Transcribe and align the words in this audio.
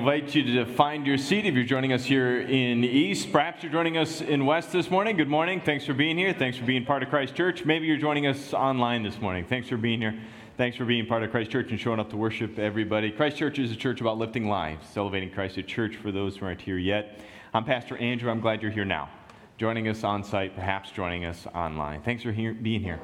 invite 0.00 0.34
you 0.34 0.42
to 0.42 0.64
find 0.64 1.06
your 1.06 1.18
seat 1.18 1.44
if 1.44 1.52
you're 1.52 1.62
joining 1.62 1.92
us 1.92 2.06
here 2.06 2.40
in 2.40 2.82
East. 2.82 3.30
Perhaps 3.30 3.62
you're 3.62 3.70
joining 3.70 3.98
us 3.98 4.22
in 4.22 4.46
West 4.46 4.72
this 4.72 4.90
morning. 4.90 5.14
Good 5.14 5.28
morning. 5.28 5.60
Thanks 5.60 5.84
for 5.84 5.92
being 5.92 6.16
here. 6.16 6.32
Thanks 6.32 6.56
for 6.56 6.64
being 6.64 6.86
part 6.86 7.02
of 7.02 7.10
Christ 7.10 7.34
Church. 7.34 7.66
Maybe 7.66 7.86
you're 7.86 7.98
joining 7.98 8.26
us 8.26 8.54
online 8.54 9.02
this 9.02 9.20
morning. 9.20 9.44
Thanks 9.44 9.68
for 9.68 9.76
being 9.76 10.00
here. 10.00 10.18
Thanks 10.56 10.78
for 10.78 10.86
being 10.86 11.04
part 11.04 11.22
of 11.22 11.30
Christ 11.30 11.50
Church 11.50 11.70
and 11.70 11.78
showing 11.78 12.00
up 12.00 12.08
to 12.10 12.16
worship 12.16 12.58
everybody. 12.58 13.10
Christ 13.10 13.36
Church 13.36 13.58
is 13.58 13.72
a 13.72 13.76
church 13.76 14.00
about 14.00 14.16
lifting 14.16 14.48
lives, 14.48 14.86
elevating 14.96 15.30
Christ 15.30 15.58
a 15.58 15.62
church 15.62 15.96
for 15.96 16.10
those 16.10 16.34
who 16.34 16.46
aren't 16.46 16.62
here 16.62 16.78
yet. 16.78 17.20
I'm 17.52 17.66
Pastor 17.66 17.98
Andrew. 17.98 18.30
I'm 18.30 18.40
glad 18.40 18.62
you're 18.62 18.70
here 18.70 18.86
now, 18.86 19.10
joining 19.58 19.86
us 19.86 20.02
on 20.02 20.24
site, 20.24 20.54
perhaps 20.54 20.90
joining 20.92 21.26
us 21.26 21.46
online. 21.54 22.00
Thanks 22.00 22.22
for 22.22 22.32
being 22.32 22.80
here 22.80 23.00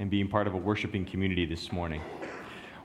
and 0.00 0.10
being 0.10 0.26
part 0.26 0.48
of 0.48 0.54
a 0.54 0.58
worshiping 0.58 1.04
community 1.04 1.46
this 1.46 1.70
morning. 1.70 2.02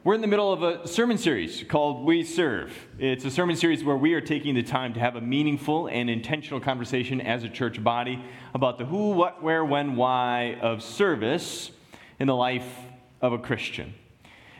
We're 0.08 0.14
in 0.14 0.22
the 0.22 0.28
middle 0.28 0.54
of 0.54 0.64
a 0.64 0.88
sermon 0.88 1.18
series 1.18 1.66
called 1.68 2.06
We 2.06 2.24
Serve. 2.24 2.72
It's 2.98 3.26
a 3.26 3.30
sermon 3.30 3.58
series 3.58 3.84
where 3.84 3.98
we 3.98 4.14
are 4.14 4.22
taking 4.22 4.56
the 4.56 4.64
time 4.64 4.94
to 4.94 5.02
have 5.02 5.18
a 5.18 5.20
meaningful 5.20 5.88
and 5.88 6.10
intentional 6.10 6.62
conversation 6.62 7.20
as 7.20 7.44
a 7.44 7.50
church 7.50 7.84
body 7.84 8.24
about 8.54 8.78
the 8.78 8.86
who, 8.86 9.10
what, 9.10 9.44
where, 9.44 9.66
when, 9.66 9.98
why 9.98 10.60
of 10.62 10.82
service 10.82 11.72
in 12.22 12.28
the 12.28 12.36
life 12.38 12.66
of 13.20 13.34
a 13.34 13.38
Christian. 13.38 13.94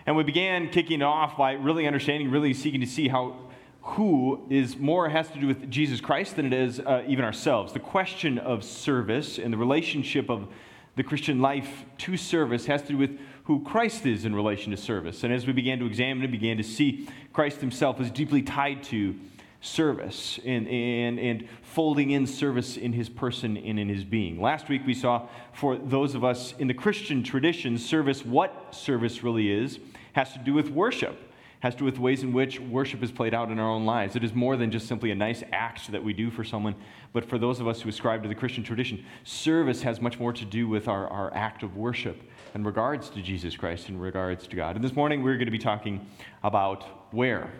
And 0.06 0.18
we 0.18 0.26
began 0.26 0.68
kicking 0.68 1.02
off 1.02 1.38
by 1.38 1.54
really 1.54 1.88
understanding, 1.88 2.30
really 2.30 2.54
seeking 2.54 2.82
to 2.82 2.86
see 2.86 3.08
how 3.08 3.38
who 3.82 4.46
is 4.50 4.76
more 4.76 5.08
has 5.08 5.30
to 5.30 5.40
do 5.40 5.48
with 5.48 5.72
Jesus 5.72 6.02
Christ 6.02 6.36
than 6.36 6.48
it 6.48 6.54
is 6.54 6.82
uh, 6.82 7.06
even 7.08 7.24
ourselves. 7.24 7.72
The 7.72 7.80
question 7.80 8.38
of 8.38 8.66
service 8.66 9.38
and 9.38 9.54
the 9.54 9.58
relationship 9.58 10.30
of 10.30 10.50
the 10.98 11.04
Christian 11.04 11.40
life 11.40 11.86
to 12.00 12.18
service 12.18 12.66
has 12.66 12.82
to 12.82 12.90
do 12.90 12.98
with 12.98 13.18
who 13.48 13.64
Christ 13.64 14.06
is 14.06 14.26
in 14.26 14.36
relation 14.36 14.72
to 14.72 14.78
service. 14.78 15.24
And 15.24 15.34
as 15.34 15.48
we 15.48 15.54
began 15.54 15.80
to 15.80 15.86
examine 15.86 16.22
and 16.22 16.32
began 16.32 16.58
to 16.58 16.64
see 16.64 17.08
Christ 17.32 17.62
himself 17.62 18.02
as 18.02 18.12
deeply 18.12 18.42
tied 18.42 18.84
to 18.84 19.16
service 19.62 20.38
and, 20.46 20.68
and, 20.68 21.18
and 21.18 21.48
folding 21.62 22.12
in 22.12 22.28
service 22.28 22.76
in 22.76 22.92
his 22.92 23.08
person 23.08 23.56
and 23.56 23.80
in 23.80 23.88
his 23.88 24.04
being. 24.04 24.42
Last 24.42 24.68
week 24.68 24.82
we 24.86 24.94
saw 24.94 25.30
for 25.54 25.78
those 25.78 26.14
of 26.14 26.26
us 26.26 26.56
in 26.60 26.68
the 26.68 26.74
Christian 26.74 27.24
tradition, 27.24 27.78
service, 27.78 28.26
what 28.26 28.76
service 28.76 29.24
really 29.24 29.50
is, 29.50 29.80
has 30.12 30.34
to 30.34 30.40
do 30.40 30.54
with 30.54 30.70
worship 30.70 31.18
has 31.60 31.74
to 31.74 31.80
do 31.80 31.86
with 31.86 31.98
ways 31.98 32.22
in 32.22 32.34
which 32.34 32.60
worship 32.60 33.02
is 33.02 33.12
played 33.12 33.34
out 33.34 33.50
in 33.50 33.60
our 33.60 33.70
own 33.70 33.86
lives. 33.86 34.16
It 34.16 34.24
is 34.24 34.34
more 34.34 34.56
than 34.58 34.70
just 34.70 34.88
simply 34.88 35.10
a 35.10 35.16
nice 35.16 35.44
act 35.52 35.92
that 35.92 36.04
we 36.04 36.14
do 36.14 36.30
for 36.30 36.44
someone, 36.44 36.76
but 37.14 37.26
for 37.26 37.40
those 37.40 37.60
of 37.60 37.68
us 37.68 37.82
who 37.82 37.90
ascribe 37.90 38.22
to 38.24 38.30
the 38.30 38.36
Christian 38.36 38.64
tradition, 38.64 39.04
service 39.24 39.82
has 39.82 40.00
much 40.00 40.20
more 40.20 40.32
to 40.34 40.46
do 40.46 40.68
with 40.68 40.88
our, 40.88 41.08
our 41.08 41.34
act 41.34 41.64
of 41.64 41.76
worship 41.76 42.22
in 42.54 42.64
regards 42.64 43.10
to 43.10 43.22
Jesus 43.22 43.56
Christ, 43.56 43.90
in 43.90 44.00
regards 44.00 44.48
to 44.48 44.56
God. 44.56 44.76
And 44.76 44.84
this 44.84 44.96
morning 44.96 45.24
we're 45.24 45.36
going 45.36 45.46
to 45.46 45.52
be 45.52 45.58
talking 45.58 46.06
about 46.44 46.84
where, 47.14 47.52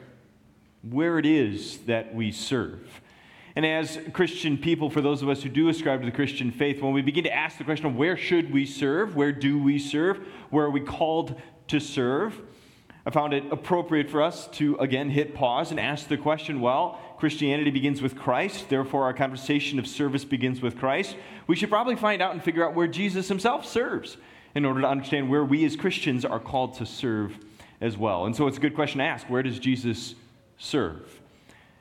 where 0.90 1.20
it 1.20 1.26
is 1.26 1.80
that 1.86 2.14
we 2.14 2.32
serve. 2.32 3.02
And 3.56 3.66
as 3.66 4.00
Christian 4.14 4.58
people, 4.58 4.90
for 4.90 5.02
those 5.02 5.22
of 5.22 5.30
us 5.30 5.42
who 5.42 5.50
do 5.50 5.70
ascribe 5.70 6.02
to 6.02 6.06
the 6.06 6.12
Christian 6.12 6.52
faith, 6.52 6.82
when 6.82 6.94
we 6.94 7.02
begin 7.02 7.24
to 7.24 7.34
ask 7.34 7.58
the 7.58 7.64
question 7.64 7.88
of 7.88 7.96
where 7.96 8.16
should 8.16 8.52
we 8.52 8.66
serve, 8.66 9.16
where 9.16 9.32
do 9.32 9.62
we 9.62 9.80
serve, 9.80 10.18
where 10.52 10.66
are 10.66 10.70
we 10.70 10.82
called 10.82 11.40
to 11.70 11.80
serve, 11.80 12.40
I 13.08 13.10
found 13.10 13.34
it 13.34 13.46
appropriate 13.52 14.10
for 14.10 14.22
us 14.22 14.48
to 14.54 14.76
again 14.80 15.10
hit 15.10 15.34
pause 15.34 15.72
and 15.72 15.80
ask 15.80 16.10
the 16.10 16.18
question 16.18 16.60
well, 16.60 17.00
Christianity 17.18 17.72
begins 17.72 18.02
with 18.02 18.18
Christ, 18.18 18.68
therefore 18.68 19.06
our 19.06 19.14
conversation 19.14 19.80
of 19.80 19.88
service 19.88 20.26
begins 20.26 20.62
with 20.62 20.78
Christ. 20.78 21.16
We 21.48 21.56
should 21.56 21.70
probably 21.70 21.96
find 21.96 22.22
out 22.22 22.34
and 22.34 22.44
figure 22.44 22.68
out 22.68 22.76
where 22.76 22.88
Jesus 22.88 23.30
himself 23.30 23.66
serves 23.66 24.18
in 24.56 24.66
order 24.66 24.82
to 24.82 24.88
understand 24.88 25.30
where 25.30 25.46
we 25.46 25.66
as 25.66 25.76
Christians 25.76 26.26
are 26.26 26.40
called 26.40 26.76
to 26.76 26.86
serve 26.86 27.38
as 27.82 27.98
well. 27.98 28.26
And 28.26 28.36
so 28.36 28.48
it's 28.48 28.58
a 28.58 28.62
good 28.62 28.76
question 28.76 29.00
to 29.00 29.06
ask 29.06 29.30
where 29.30 29.44
does 29.44 29.60
Jesus 29.60 30.16
serve? 30.58 31.22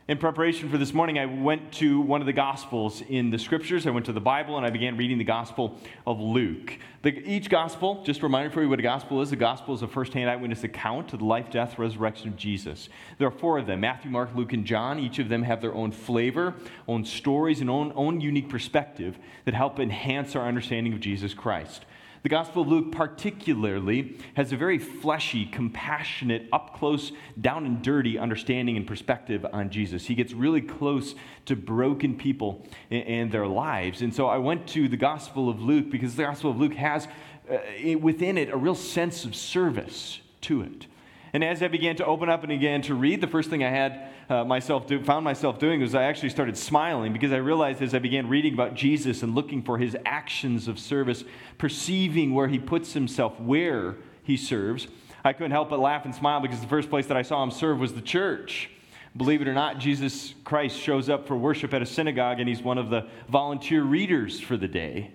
In 0.09 0.19
preparation 0.19 0.69
for 0.69 0.79
this 0.79 0.95
morning, 0.95 1.19
I 1.19 1.27
went 1.27 1.73
to 1.73 2.01
one 2.01 2.21
of 2.21 2.27
the 2.27 2.33
Gospels 2.33 3.03
in 3.09 3.31
the 3.31 3.41
Scriptures. 3.41 3.89
I 3.89 3.91
went 3.91 4.07
to 4.07 4.13
the 4.13 4.21
Bible 4.21 4.57
and 4.57 4.65
I 4.65 4.71
began 4.71 4.97
reading 4.97 5.19
the 5.19 5.25
Gospel 5.25 5.81
of 6.07 6.21
Luke. 6.21 6.79
The, 7.03 7.11
each 7.29 7.51
Gospel, 7.51 8.05
just 8.05 8.21
a 8.21 8.23
reminder 8.23 8.51
for 8.51 8.63
you 8.63 8.69
what 8.69 8.79
a 8.79 8.85
Gospel 8.85 9.21
is 9.21 9.31
the 9.31 9.37
Gospel 9.37 9.75
is 9.75 9.83
a 9.83 9.89
first 9.89 10.13
hand 10.13 10.31
eyewitness 10.31 10.63
account 10.63 11.13
of 11.13 11.19
the 11.19 11.25
life, 11.25 11.51
death, 11.51 11.77
resurrection 11.77 12.29
of 12.29 12.37
Jesus. 12.37 12.89
There 13.19 13.27
are 13.27 13.33
four 13.33 13.59
of 13.59 13.67
them 13.67 13.81
Matthew, 13.81 14.13
Mark, 14.13 14.33
Luke, 14.37 14.53
and 14.53 14.65
John. 14.65 15.01
Each 15.01 15.19
of 15.19 15.29
them 15.29 15.43
have 15.43 15.61
their 15.61 15.75
own 15.75 15.91
flavor, 15.91 16.55
own 16.87 17.05
stories, 17.05 17.61
and 17.61 17.69
own, 17.69 17.93
own 17.97 18.21
unique 18.21 18.49
perspective 18.49 19.19
that 19.45 19.55
help 19.55 19.81
enhance 19.81 20.37
our 20.37 20.47
understanding 20.47 20.93
of 20.93 21.01
Jesus 21.01 21.35
Christ. 21.35 21.85
The 22.27 22.31
Gospel 22.31 22.63
of 22.63 22.69
Luke, 22.69 22.91
particularly, 22.91 24.19
has 24.35 24.53
a 24.53 24.57
very 24.57 24.81
fleshy, 24.81 25.47
compassionate, 25.47 26.49
up 26.53 26.77
close, 26.77 27.13
down 27.41 27.65
and 27.65 27.81
dirty 27.81 28.19
understanding 28.19 28.77
and 28.77 28.85
perspective 28.85 29.47
on 29.53 29.71
Jesus. 29.71 30.07
He 30.07 30.17
gets 30.17 30.33
really 30.33 30.61
close 30.61 31.15
to 31.45 31.55
broken 31.55 32.17
people 32.17 32.67
and 32.91 33.31
their 33.31 33.47
lives. 33.47 34.03
And 34.03 34.13
so 34.13 34.27
I 34.27 34.39
went 34.39 34.67
to 34.71 34.89
the 34.89 34.97
Gospel 34.97 35.49
of 35.49 35.63
Luke 35.63 35.89
because 35.89 36.17
the 36.17 36.25
Gospel 36.25 36.51
of 36.51 36.59
Luke 36.59 36.75
has 36.75 37.07
uh, 37.49 37.59
within 37.97 38.39
it 38.39 38.51
a 38.51 38.57
real 38.57 38.75
sense 38.75 39.25
of 39.25 39.37
service 39.37 40.19
to 40.41 40.63
it. 40.63 40.89
And 41.37 41.45
as 41.45 41.63
I 41.63 41.69
began 41.69 41.97
to 41.97 42.07
open 42.07 42.31
up 42.31 42.45
and 42.45 42.49
began 42.49 42.81
to 42.81 42.95
read, 42.95 43.21
the 43.21 43.27
first 43.27 43.51
thing 43.51 43.63
I 43.63 43.69
had 43.69 44.09
uh, 44.31 44.45
myself 44.45 44.87
do, 44.87 45.05
found 45.05 45.23
myself 45.23 45.59
doing 45.59 45.83
was 45.83 45.95
I 45.95 46.05
actually 46.05 46.31
started 46.31 46.57
smiling 46.57 47.13
because 47.13 47.31
I 47.31 47.37
realized 47.37 47.83
as 47.83 47.95
I 47.95 47.99
began 47.99 48.31
reading 48.31 48.55
about 48.55 48.73
Jesus 48.73 49.23
and 49.23 49.35
looking 49.35 49.63
for 49.63 49.77
his 49.77 49.95
actions 50.07 50.67
of 50.67 50.79
service, 50.79 51.25
perceiving 51.59 52.33
where 52.33 52.49
he 52.49 52.59
puts 52.59 52.95
himself, 52.95 53.39
where 53.39 53.97
he 54.23 54.39
serves, 54.39 54.89
I 55.27 55.35
couldn't 55.35 55.51
help 55.51 55.69
but 55.69 55.79
laugh 55.79 56.07
and 56.07 56.15
smile 56.15 56.41
because 56.41 56.63
the 56.63 56.69
first 56.69 56.89
place 56.89 57.05
that 57.09 57.19
I 57.19 57.23
saw 57.23 57.43
him 57.43 57.51
serve 57.51 57.81
was 57.81 57.93
the 57.93 58.01
church. 58.01 58.71
Believe 59.15 59.43
it 59.43 59.47
or 59.47 59.53
not, 59.53 59.79
Jesus 59.79 60.33
Christ 60.43 60.79
shows 60.79 61.11
up 61.11 61.27
for 61.27 61.37
worship 61.37 61.75
at 61.75 61.83
a 61.83 61.87
synagogue 61.87 62.41
and 62.41 62.49
he's 62.49 62.63
one 62.63 62.79
of 62.79 62.89
the 62.89 63.09
volunteer 63.29 63.83
readers 63.83 64.41
for 64.41 64.57
the 64.57 64.69
day. 64.69 65.11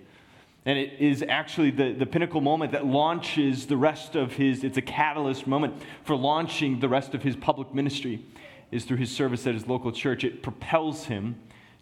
And 0.66 0.78
it 0.78 1.00
is 1.00 1.24
actually 1.28 1.72
the, 1.72 1.94
the 1.94 2.06
pinnacle 2.06 2.40
moment 2.40 2.72
that 2.74 2.86
launches 2.86 3.66
the 3.66 3.78
rest 3.78 4.16
of 4.16 4.34
his, 4.34 4.64
it's 4.64 4.78
a 4.78 4.82
catalyst 4.82 5.48
moment 5.48 5.74
for 6.04 6.16
launching 6.16 6.80
the 6.80 6.90
rest 6.90 7.16
of 7.16 7.24
his 7.24 7.36
public 7.36 7.74
ministry, 7.74 8.24
is 8.70 8.86
through 8.86 8.98
his 8.98 9.10
service 9.10 9.48
at 9.48 9.56
his 9.56 9.68
local 9.68 9.92
church. 9.92 10.24
It 10.24 10.44
propels 10.44 11.06
him 11.06 11.36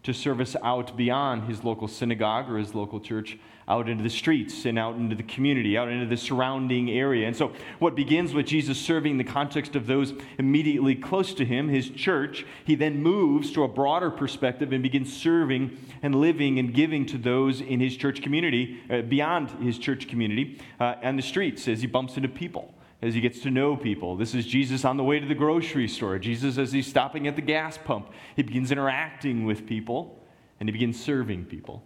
to 0.03 0.13
service 0.13 0.55
out 0.63 0.95
beyond 0.95 1.43
his 1.43 1.63
local 1.63 1.89
synagogue 1.89 2.49
or 2.49 2.57
his 2.57 2.73
local 2.73 3.01
church, 3.01 3.37
out 3.69 3.87
into 3.87 4.03
the 4.03 4.09
streets 4.09 4.65
and 4.65 4.79
out 4.79 4.95
into 4.95 5.15
the 5.15 5.23
community, 5.23 5.77
out 5.77 5.87
into 5.87 6.07
the 6.07 6.17
surrounding 6.17 6.89
area. 6.89 7.27
And 7.27 7.35
so, 7.35 7.53
what 7.77 7.95
begins 7.95 8.33
with 8.33 8.47
Jesus 8.47 8.79
serving 8.79 9.11
in 9.13 9.17
the 9.17 9.23
context 9.23 9.75
of 9.75 9.85
those 9.85 10.13
immediately 10.39 10.95
close 10.95 11.33
to 11.35 11.45
him, 11.45 11.69
his 11.69 11.89
church, 11.89 12.45
he 12.65 12.75
then 12.75 13.01
moves 13.01 13.51
to 13.51 13.63
a 13.63 13.67
broader 13.67 14.09
perspective 14.09 14.73
and 14.73 14.81
begins 14.81 15.15
serving 15.15 15.77
and 16.01 16.15
living 16.15 16.57
and 16.57 16.73
giving 16.73 17.05
to 17.05 17.17
those 17.17 17.61
in 17.61 17.79
his 17.79 17.95
church 17.95 18.21
community, 18.23 18.79
uh, 18.89 19.01
beyond 19.01 19.51
his 19.61 19.77
church 19.77 20.07
community, 20.07 20.59
uh, 20.79 20.95
and 21.01 21.17
the 21.17 21.23
streets 21.23 21.67
as 21.67 21.81
he 21.81 21.87
bumps 21.87 22.17
into 22.17 22.29
people 22.29 22.73
as 23.01 23.13
he 23.13 23.21
gets 23.21 23.39
to 23.39 23.49
know 23.49 23.77
people. 23.77 24.17
This 24.17 24.35
is 24.35 24.45
Jesus 24.45 24.83
on 24.83 24.97
the 24.97 25.03
way 25.05 25.21
to 25.21 25.25
the 25.25 25.33
grocery 25.33 25.87
store. 25.87 26.19
Jesus, 26.19 26.57
as 26.57 26.73
he's 26.73 26.85
stopping 26.85 27.27
at 27.27 27.37
the 27.37 27.41
gas 27.41 27.77
pump, 27.77 28.11
he 28.35 28.43
begins 28.43 28.73
interacting 28.73 29.45
with 29.45 29.65
people 29.65 30.21
and 30.59 30.67
he 30.67 30.73
begins 30.73 31.01
serving 31.01 31.45
people. 31.45 31.81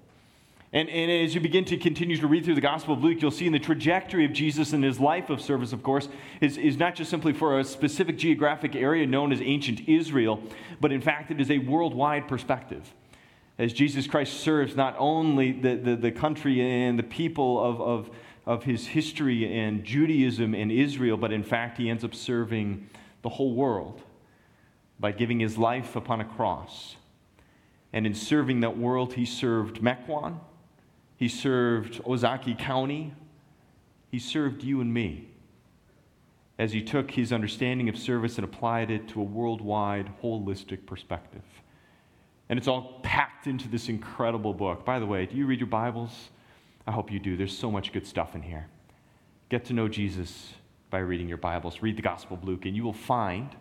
And, 0.73 0.89
and 0.89 1.11
as 1.11 1.35
you 1.35 1.39
begin 1.39 1.65
to 1.65 1.77
continue 1.77 2.17
to 2.17 2.27
read 2.27 2.43
through 2.43 2.55
the 2.55 2.61
Gospel 2.61 2.95
of 2.95 3.03
Luke, 3.03 3.21
you'll 3.21 3.31
see 3.31 3.45
in 3.45 3.53
the 3.53 3.59
trajectory 3.59 4.25
of 4.25 4.33
Jesus 4.33 4.73
and 4.73 4.83
his 4.83 4.99
life 4.99 5.29
of 5.29 5.39
service, 5.39 5.71
of 5.71 5.83
course, 5.83 6.09
is, 6.41 6.57
is 6.57 6.77
not 6.77 6.95
just 6.95 7.11
simply 7.11 7.31
for 7.31 7.59
a 7.59 7.63
specific 7.63 8.17
geographic 8.17 8.75
area 8.75 9.05
known 9.05 9.31
as 9.31 9.39
ancient 9.39 9.87
Israel, 9.87 10.41
but 10.81 10.91
in 10.91 10.99
fact, 10.99 11.29
it 11.29 11.39
is 11.39 11.51
a 11.51 11.59
worldwide 11.59 12.27
perspective. 12.27 12.91
As 13.59 13.71
Jesus 13.71 14.07
Christ 14.07 14.33
serves 14.39 14.75
not 14.75 14.95
only 14.97 15.51
the, 15.51 15.75
the, 15.75 15.95
the 15.95 16.11
country 16.11 16.59
and 16.59 16.97
the 16.97 17.03
people 17.03 17.63
of, 17.63 17.79
of 17.79 18.09
of 18.45 18.63
his 18.63 18.87
history 18.87 19.57
and 19.57 19.83
Judaism 19.83 20.53
and 20.53 20.71
Israel, 20.71 21.17
but 21.17 21.31
in 21.31 21.43
fact, 21.43 21.77
he 21.77 21.89
ends 21.89 22.03
up 22.03 22.13
serving 22.13 22.89
the 23.21 23.29
whole 23.29 23.53
world 23.53 24.01
by 24.99 25.11
giving 25.11 25.39
his 25.39 25.57
life 25.57 25.95
upon 25.95 26.19
a 26.19 26.25
cross. 26.25 26.97
And 27.93 28.05
in 28.05 28.13
serving 28.13 28.59
that 28.61 28.77
world, 28.77 29.13
he 29.13 29.25
served 29.25 29.81
Mequon, 29.81 30.39
he 31.17 31.27
served 31.27 32.03
Ozaukee 32.03 32.57
County, 32.57 33.13
he 34.11 34.19
served 34.19 34.63
you 34.63 34.81
and 34.81 34.93
me 34.93 35.29
as 36.59 36.71
he 36.71 36.81
took 36.81 37.09
his 37.09 37.33
understanding 37.33 37.89
of 37.89 37.97
service 37.97 38.37
and 38.37 38.45
applied 38.45 38.91
it 38.91 39.07
to 39.09 39.19
a 39.19 39.23
worldwide, 39.23 40.09
holistic 40.21 40.85
perspective. 40.85 41.43
And 42.49 42.59
it's 42.59 42.67
all 42.67 42.99
packed 43.03 43.47
into 43.47 43.67
this 43.67 43.89
incredible 43.89 44.53
book. 44.53 44.85
By 44.85 44.99
the 44.99 45.05
way, 45.05 45.25
do 45.25 45.35
you 45.35 45.45
read 45.47 45.59
your 45.59 45.67
Bibles? 45.67 46.29
I 46.85 46.91
hope 46.91 47.11
you 47.11 47.19
do. 47.19 47.35
There's 47.37 47.57
so 47.57 47.71
much 47.71 47.91
good 47.91 48.05
stuff 48.05 48.35
in 48.35 48.41
here. 48.41 48.67
Get 49.49 49.65
to 49.65 49.73
know 49.73 49.87
Jesus 49.87 50.53
by 50.89 50.99
reading 50.99 51.27
your 51.27 51.37
Bibles. 51.37 51.81
Read 51.81 51.97
the 51.97 52.01
Gospel 52.01 52.37
of 52.37 52.43
Luke, 52.43 52.65
and 52.65 52.75
you 52.75 52.83
will 52.83 52.93
find 52.93 53.55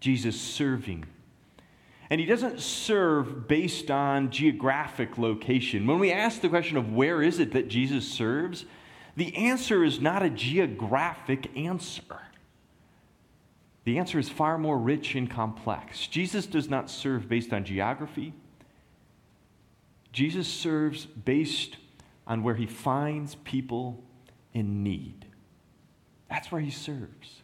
Jesus 0.00 0.38
serving. 0.38 1.06
And 2.08 2.20
he 2.20 2.26
doesn't 2.26 2.60
serve 2.60 3.48
based 3.48 3.90
on 3.90 4.30
geographic 4.30 5.18
location. 5.18 5.86
When 5.86 5.98
we 5.98 6.12
ask 6.12 6.40
the 6.40 6.48
question 6.48 6.76
of 6.76 6.92
where 6.92 7.22
is 7.22 7.40
it 7.40 7.52
that 7.52 7.68
Jesus 7.68 8.06
serves, 8.06 8.64
the 9.16 9.34
answer 9.36 9.82
is 9.82 10.00
not 10.00 10.22
a 10.22 10.30
geographic 10.30 11.56
answer. 11.56 12.20
The 13.84 13.98
answer 13.98 14.18
is 14.18 14.28
far 14.28 14.58
more 14.58 14.78
rich 14.78 15.14
and 15.14 15.30
complex. 15.30 16.06
Jesus 16.06 16.46
does 16.46 16.68
not 16.68 16.90
serve 16.90 17.28
based 17.28 17.52
on 17.52 17.64
geography. 17.64 18.34
Jesus 20.12 20.48
serves 20.48 21.06
based 21.06 21.76
on 22.26 22.42
where 22.42 22.54
he 22.54 22.66
finds 22.66 23.36
people 23.36 24.02
in 24.52 24.82
need. 24.82 25.26
That's 26.28 26.50
where 26.50 26.60
he 26.60 26.70
serves. 26.70 27.42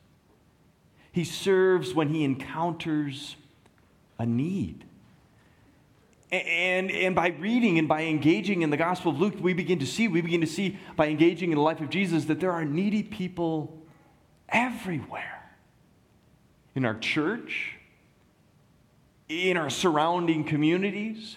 He 1.12 1.24
serves 1.24 1.94
when 1.94 2.08
he 2.08 2.24
encounters 2.24 3.36
a 4.22 4.26
need. 4.26 4.84
And, 6.30 6.90
and 6.90 7.14
by 7.14 7.28
reading 7.28 7.78
and 7.78 7.86
by 7.86 8.04
engaging 8.04 8.62
in 8.62 8.70
the 8.70 8.76
Gospel 8.76 9.12
of 9.12 9.20
Luke, 9.20 9.34
we 9.38 9.52
begin 9.52 9.80
to 9.80 9.86
see, 9.86 10.08
we 10.08 10.22
begin 10.22 10.40
to 10.40 10.46
see 10.46 10.78
by 10.96 11.08
engaging 11.08 11.50
in 11.50 11.56
the 11.56 11.62
life 11.62 11.80
of 11.80 11.90
Jesus 11.90 12.24
that 12.26 12.40
there 12.40 12.52
are 12.52 12.64
needy 12.64 13.02
people 13.02 13.82
everywhere. 14.48 15.50
In 16.74 16.86
our 16.86 16.94
church, 16.94 17.74
in 19.28 19.58
our 19.58 19.68
surrounding 19.68 20.44
communities, 20.44 21.36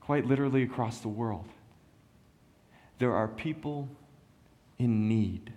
quite 0.00 0.26
literally 0.26 0.64
across 0.64 0.98
the 0.98 1.08
world. 1.08 1.46
There 2.98 3.14
are 3.14 3.28
people 3.28 3.88
in 4.78 5.08
need. 5.08 5.52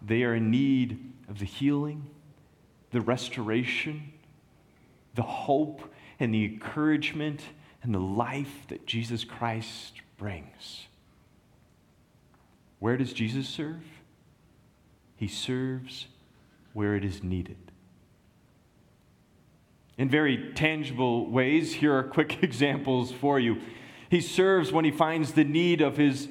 They 0.00 0.22
are 0.22 0.34
in 0.34 0.50
need 0.50 1.12
of 1.28 1.40
the 1.40 1.44
healing, 1.44 2.06
the 2.92 3.00
restoration, 3.00 4.12
the 5.16 5.22
hope, 5.22 5.82
and 6.20 6.32
the 6.32 6.44
encouragement 6.44 7.42
and 7.82 7.94
the 7.94 8.00
life 8.00 8.66
that 8.68 8.86
Jesus 8.86 9.24
Christ 9.24 10.00
brings. 10.16 10.86
Where 12.78 12.96
does 12.96 13.12
Jesus 13.12 13.48
serve? 13.48 13.82
He 15.16 15.28
serves 15.28 16.06
where 16.72 16.94
it 16.94 17.04
is 17.04 17.22
needed. 17.22 17.56
In 19.98 20.10
very 20.10 20.52
tangible 20.54 21.30
ways, 21.30 21.74
here 21.74 21.96
are 21.96 22.02
quick 22.02 22.38
examples 22.42 23.12
for 23.12 23.40
you. 23.40 23.60
He 24.10 24.20
serves 24.20 24.72
when 24.72 24.84
he 24.84 24.90
finds 24.90 25.32
the 25.32 25.44
need 25.44 25.80
of 25.80 25.96
his 25.96 26.28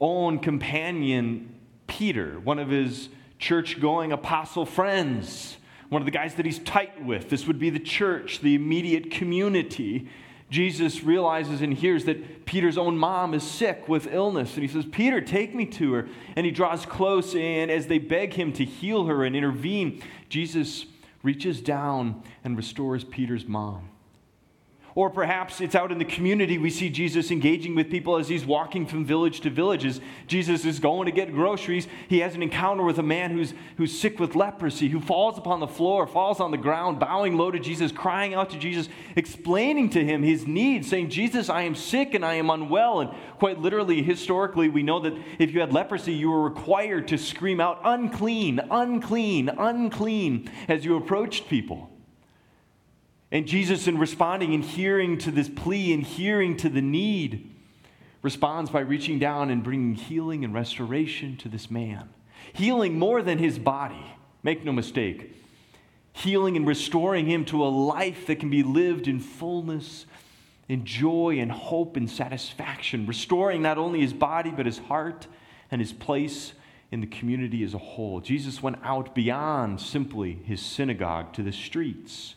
own 0.00 0.40
companion, 0.40 1.54
Peter, 1.86 2.40
one 2.40 2.58
of 2.58 2.68
his 2.68 3.08
church 3.38 3.80
going 3.80 4.12
apostle 4.12 4.66
friends, 4.66 5.56
one 5.94 6.02
of 6.02 6.06
the 6.06 6.10
guys 6.10 6.34
that 6.34 6.44
he's 6.44 6.58
tight 6.58 7.04
with. 7.04 7.30
This 7.30 7.46
would 7.46 7.60
be 7.60 7.70
the 7.70 7.78
church, 7.78 8.40
the 8.40 8.56
immediate 8.56 9.12
community. 9.12 10.08
Jesus 10.50 11.04
realizes 11.04 11.62
and 11.62 11.72
hears 11.72 12.04
that 12.06 12.46
Peter's 12.46 12.76
own 12.76 12.98
mom 12.98 13.32
is 13.32 13.44
sick 13.44 13.88
with 13.88 14.12
illness. 14.12 14.54
And 14.54 14.62
he 14.62 14.68
says, 14.68 14.84
Peter, 14.90 15.20
take 15.20 15.54
me 15.54 15.64
to 15.66 15.92
her. 15.92 16.08
And 16.34 16.44
he 16.44 16.50
draws 16.50 16.84
close, 16.84 17.36
and 17.36 17.70
as 17.70 17.86
they 17.86 17.98
beg 17.98 18.32
him 18.32 18.52
to 18.54 18.64
heal 18.64 19.06
her 19.06 19.24
and 19.24 19.36
intervene, 19.36 20.02
Jesus 20.28 20.86
reaches 21.22 21.60
down 21.60 22.24
and 22.42 22.56
restores 22.56 23.04
Peter's 23.04 23.46
mom. 23.46 23.88
Or 24.96 25.10
perhaps 25.10 25.60
it's 25.60 25.74
out 25.74 25.90
in 25.90 25.98
the 25.98 26.04
community 26.04 26.56
we 26.56 26.70
see 26.70 26.88
Jesus 26.88 27.32
engaging 27.32 27.74
with 27.74 27.90
people 27.90 28.16
as 28.16 28.28
he's 28.28 28.46
walking 28.46 28.86
from 28.86 29.04
village 29.04 29.40
to 29.40 29.50
village. 29.50 29.84
As 29.84 30.00
Jesus 30.28 30.64
is 30.64 30.78
going 30.78 31.06
to 31.06 31.12
get 31.12 31.32
groceries, 31.32 31.88
he 32.08 32.20
has 32.20 32.36
an 32.36 32.44
encounter 32.44 32.84
with 32.84 32.98
a 33.00 33.02
man 33.02 33.32
who's, 33.32 33.54
who's 33.76 33.98
sick 33.98 34.20
with 34.20 34.36
leprosy, 34.36 34.88
who 34.88 35.00
falls 35.00 35.36
upon 35.36 35.58
the 35.58 35.66
floor, 35.66 36.06
falls 36.06 36.38
on 36.38 36.52
the 36.52 36.56
ground, 36.56 37.00
bowing 37.00 37.36
low 37.36 37.50
to 37.50 37.58
Jesus, 37.58 37.90
crying 37.90 38.34
out 38.34 38.50
to 38.50 38.58
Jesus, 38.58 38.88
explaining 39.16 39.90
to 39.90 40.04
him 40.04 40.22
his 40.22 40.46
needs, 40.46 40.88
saying, 40.88 41.10
Jesus, 41.10 41.48
I 41.48 41.62
am 41.62 41.74
sick 41.74 42.14
and 42.14 42.24
I 42.24 42.34
am 42.34 42.48
unwell. 42.48 43.00
And 43.00 43.10
quite 43.40 43.58
literally, 43.58 44.00
historically, 44.00 44.68
we 44.68 44.84
know 44.84 45.00
that 45.00 45.14
if 45.40 45.52
you 45.52 45.58
had 45.58 45.72
leprosy, 45.72 46.12
you 46.12 46.30
were 46.30 46.44
required 46.44 47.08
to 47.08 47.18
scream 47.18 47.60
out, 47.60 47.80
unclean, 47.82 48.60
unclean, 48.70 49.48
unclean, 49.48 50.48
as 50.68 50.84
you 50.84 50.96
approached 50.96 51.48
people. 51.48 51.90
And 53.30 53.46
Jesus, 53.46 53.86
in 53.86 53.98
responding 53.98 54.54
and 54.54 54.64
hearing 54.64 55.18
to 55.18 55.30
this 55.30 55.48
plea 55.48 55.92
and 55.92 56.02
hearing 56.02 56.56
to 56.58 56.68
the 56.68 56.82
need, 56.82 57.54
responds 58.22 58.70
by 58.70 58.80
reaching 58.80 59.18
down 59.18 59.50
and 59.50 59.62
bringing 59.62 59.94
healing 59.94 60.44
and 60.44 60.54
restoration 60.54 61.36
to 61.38 61.48
this 61.48 61.70
man. 61.70 62.08
Healing 62.52 62.98
more 62.98 63.22
than 63.22 63.38
his 63.38 63.58
body, 63.58 64.04
make 64.42 64.64
no 64.64 64.72
mistake. 64.72 65.42
Healing 66.12 66.56
and 66.56 66.66
restoring 66.66 67.26
him 67.26 67.44
to 67.46 67.64
a 67.64 67.66
life 67.66 68.26
that 68.26 68.40
can 68.40 68.50
be 68.50 68.62
lived 68.62 69.08
in 69.08 69.18
fullness, 69.20 70.06
in 70.68 70.84
joy 70.84 71.38
and 71.38 71.50
hope 71.50 71.96
and 71.96 72.08
satisfaction. 72.08 73.06
Restoring 73.06 73.62
not 73.62 73.78
only 73.78 74.00
his 74.00 74.12
body, 74.12 74.50
but 74.50 74.66
his 74.66 74.78
heart 74.78 75.26
and 75.70 75.80
his 75.80 75.92
place 75.92 76.52
in 76.92 77.00
the 77.00 77.06
community 77.06 77.64
as 77.64 77.74
a 77.74 77.78
whole. 77.78 78.20
Jesus 78.20 78.62
went 78.62 78.78
out 78.84 79.14
beyond 79.14 79.80
simply 79.80 80.34
his 80.44 80.62
synagogue 80.62 81.32
to 81.32 81.42
the 81.42 81.52
streets 81.52 82.36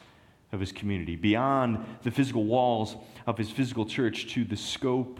of 0.51 0.59
his 0.59 0.71
community, 0.71 1.15
beyond 1.15 1.83
the 2.03 2.11
physical 2.11 2.45
walls 2.45 2.95
of 3.25 3.37
his 3.37 3.49
physical 3.49 3.85
church 3.85 4.33
to 4.33 4.43
the 4.43 4.55
scope 4.55 5.19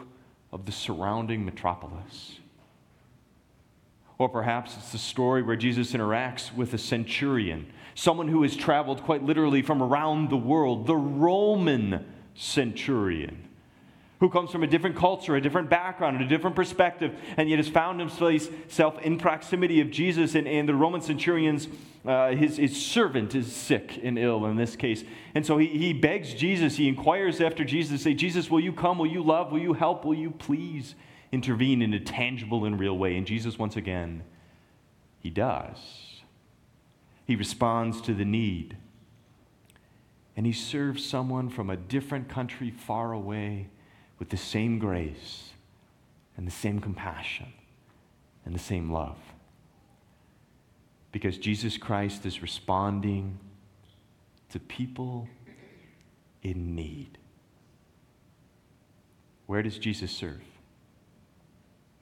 of 0.51 0.65
the 0.65 0.71
surrounding 0.71 1.45
metropolis. 1.45 2.39
Or 4.17 4.29
perhaps 4.29 4.75
it's 4.77 4.91
the 4.91 4.97
story 4.97 5.43
where 5.43 5.55
Jesus 5.55 5.93
interacts 5.93 6.53
with 6.53 6.73
a 6.73 6.77
centurion, 6.77 7.67
someone 7.93 8.27
who 8.27 8.43
has 8.43 8.55
traveled 8.55 9.03
quite 9.03 9.23
literally 9.23 9.61
from 9.61 9.83
around 9.83 10.29
the 10.29 10.37
world, 10.37 10.87
the 10.87 10.95
Roman 10.95 12.05
centurion 12.33 13.47
who 14.19 14.29
comes 14.29 14.51
from 14.51 14.63
a 14.63 14.67
different 14.67 14.95
culture, 14.95 15.35
a 15.35 15.41
different 15.41 15.69
background, 15.69 16.19
a 16.21 16.27
different 16.27 16.55
perspective, 16.55 17.15
and 17.37 17.49
yet 17.49 17.57
has 17.57 17.67
found 17.67 17.99
himself 17.99 18.99
in 19.01 19.17
proximity 19.17 19.79
of 19.79 19.91
Jesus. 19.91 20.33
And, 20.33 20.47
and 20.47 20.67
the 20.67 20.73
Roman 20.73 21.01
centurion's, 21.01 21.67
uh, 22.05 22.29
his, 22.29 22.57
his 22.57 22.83
servant 22.83 23.35
is 23.35 23.51
sick 23.51 23.99
and 24.01 24.17
ill 24.17 24.45
in 24.45 24.55
this 24.55 24.75
case. 24.75 25.03
And 25.35 25.45
so 25.45 25.59
he, 25.59 25.67
he 25.67 25.93
begs 25.93 26.33
Jesus, 26.33 26.77
he 26.77 26.87
inquires 26.87 27.39
after 27.41 27.63
Jesus, 27.63 28.01
say, 28.01 28.15
Jesus, 28.15 28.49
will 28.49 28.59
you 28.59 28.73
come? 28.73 28.97
Will 28.97 29.07
you 29.07 29.21
love? 29.21 29.51
Will 29.51 29.59
you 29.59 29.73
help? 29.73 30.03
Will 30.03 30.15
you 30.15 30.31
please 30.31 30.95
intervene 31.31 31.83
in 31.83 31.93
a 31.93 31.99
tangible 31.99 32.65
and 32.65 32.79
real 32.79 32.97
way? 32.97 33.17
And 33.17 33.27
Jesus, 33.27 33.59
once 33.59 33.75
again, 33.75 34.23
he 35.19 35.29
does. 35.29 35.77
He 37.25 37.35
responds 37.35 38.01
to 38.01 38.15
the 38.15 38.25
need. 38.25 38.77
And 40.35 40.45
he 40.45 40.53
serves 40.53 41.05
someone 41.05 41.49
from 41.49 41.69
a 41.69 41.77
different 41.77 42.29
country 42.29 42.71
far 42.71 43.11
away 43.11 43.69
with 44.19 44.29
the 44.29 44.37
same 44.37 44.79
grace 44.79 45.51
and 46.35 46.47
the 46.47 46.51
same 46.51 46.79
compassion 46.79 47.53
and 48.45 48.53
the 48.53 48.59
same 48.59 48.91
love. 48.91 49.17
Because 51.11 51.37
Jesus 51.37 51.77
Christ 51.77 52.25
is 52.25 52.41
responding 52.41 53.39
to 54.49 54.59
people 54.59 55.27
in 56.43 56.75
need. 56.75 57.17
Where 59.47 59.63
does 59.63 59.77
Jesus 59.77 60.11
serve? 60.11 60.41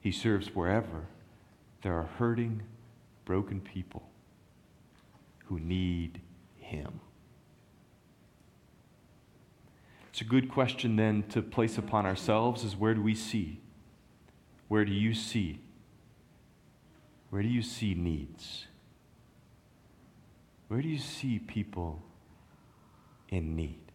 He 0.00 0.12
serves 0.12 0.54
wherever 0.54 1.06
there 1.82 1.94
are 1.94 2.08
hurting, 2.18 2.62
broken 3.24 3.60
people 3.60 4.08
who 5.46 5.58
need 5.60 6.20
Him. 6.58 7.00
It's 10.16 10.22
a 10.22 10.24
good 10.24 10.50
question 10.50 10.96
then 10.96 11.24
to 11.28 11.42
place 11.42 11.76
upon 11.76 12.06
ourselves 12.06 12.64
is 12.64 12.74
where 12.74 12.94
do 12.94 13.02
we 13.02 13.14
see? 13.14 13.60
Where 14.66 14.82
do 14.82 14.90
you 14.90 15.12
see? 15.12 15.60
Where 17.28 17.42
do 17.42 17.48
you 17.48 17.60
see 17.60 17.92
needs? 17.92 18.64
Where 20.68 20.80
do 20.80 20.88
you 20.88 20.96
see 20.96 21.38
people 21.38 22.02
in 23.28 23.54
need? 23.56 23.92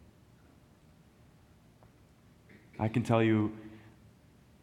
I 2.78 2.88
can 2.88 3.02
tell 3.02 3.24
you 3.24 3.58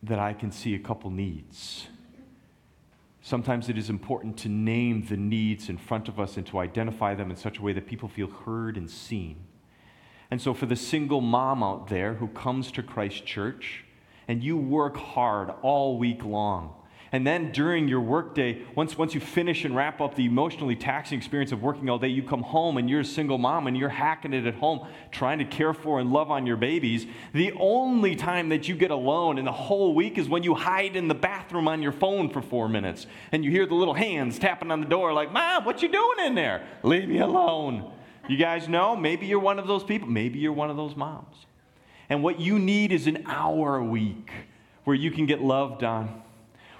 that 0.05 0.21
I 0.21 0.35
can 0.35 0.53
see 0.53 0.77
a 0.77 0.79
couple 0.79 1.11
needs. 1.11 1.89
Sometimes 3.21 3.69
it 3.69 3.77
is 3.77 3.91
important 3.91 4.37
to 4.37 4.49
name 4.49 5.07
the 5.07 5.17
needs 5.17 5.69
in 5.69 5.77
front 5.77 6.07
of 6.07 6.21
us 6.21 6.37
and 6.37 6.47
to 6.47 6.61
identify 6.61 7.17
them 7.17 7.33
in 7.33 7.37
such 7.37 7.59
a 7.59 7.63
way 7.63 7.73
that 7.73 7.89
people 7.89 8.09
feel 8.09 8.29
heard 8.29 8.77
and 8.77 8.89
seen. 8.89 9.48
And 10.31 10.41
so, 10.41 10.53
for 10.53 10.67
the 10.67 10.77
single 10.77 11.21
mom 11.21 11.63
out 11.63 11.89
there 11.89 12.15
who 12.15 12.29
comes 12.29 12.71
to 12.73 12.83
Christ 12.83 13.25
Church 13.25 13.85
and 14.27 14.45
you 14.45 14.59
work 14.59 14.97
hard 14.97 15.51
all 15.63 15.99
week 15.99 16.25
long, 16.25 16.75
and 17.11 17.27
then 17.27 17.53
during 17.53 17.89
your 17.89 18.03
workday, 18.03 18.63
once, 18.75 18.99
once 18.99 19.15
you 19.15 19.21
finish 19.21 19.65
and 19.65 19.75
wrap 19.75 20.01
up 20.01 20.15
the 20.15 20.27
emotionally 20.27 20.77
taxing 20.77 21.17
experience 21.17 21.53
of 21.53 21.63
working 21.63 21.89
all 21.89 21.99
day, 21.99 22.09
you 22.09 22.23
come 22.23 22.43
home 22.43 22.77
and 22.77 22.91
you're 22.91 23.01
a 23.01 23.05
single 23.05 23.39
mom 23.39 23.67
and 23.67 23.79
you're 23.79 23.89
hacking 23.89 24.35
it 24.35 24.47
at 24.47 24.55
home, 24.57 24.87
trying 25.11 25.39
to 25.39 25.47
care 25.47 25.73
for 25.73 26.01
and 26.01 26.13
love 26.13 26.31
on 26.31 26.47
your 26.47 26.59
babies. 26.59 27.07
The 27.33 27.53
only 27.53 28.15
time 28.15 28.51
that 28.51 28.69
you 28.69 28.75
get 28.75 28.91
alone 28.91 29.39
in 29.39 29.47
the 29.47 29.53
whole 29.53 29.95
week 29.95 30.19
is 30.19 30.29
when 30.29 30.43
you 30.43 30.55
hide 30.55 30.97
in 30.97 31.09
the 31.09 31.15
bathroom 31.15 31.67
on 31.67 31.81
your 31.81 31.93
phone 31.93 32.29
for 32.29 32.43
four 32.43 32.69
minutes 32.69 33.07
and 33.33 33.43
you 33.43 33.51
hear 33.51 33.65
the 33.65 33.75
little 33.75 33.95
hands 33.95 34.39
tapping 34.39 34.71
on 34.71 34.81
the 34.81 34.87
door, 34.87 35.15
like, 35.15 35.33
Mom, 35.33 35.65
what 35.65 35.83
you 35.83 35.89
doing 35.89 36.27
in 36.27 36.35
there? 36.35 36.67
Leave 36.83 37.09
me 37.09 37.19
alone. 37.19 37.91
You 38.29 38.37
guys 38.37 38.69
know? 38.69 38.95
Maybe 38.95 39.27
you're 39.27 39.41
one 39.41 39.59
of 39.59 39.67
those 39.67 39.83
people. 39.83 40.09
Maybe 40.09 40.39
you're 40.39 40.53
one 40.53 40.71
of 40.71 40.77
those 40.77 40.95
moms. 40.95 41.47
And 42.09 42.23
what 42.23 42.39
you 42.39 42.59
need 42.59 42.93
is 42.93 43.07
an 43.07 43.25
hour 43.27 43.77
a 43.77 43.85
week 43.85 44.31
where 44.85 44.97
you 44.97 45.11
can 45.11 45.27
get 45.27 45.43
loved 45.43 45.83
on, 45.83 46.23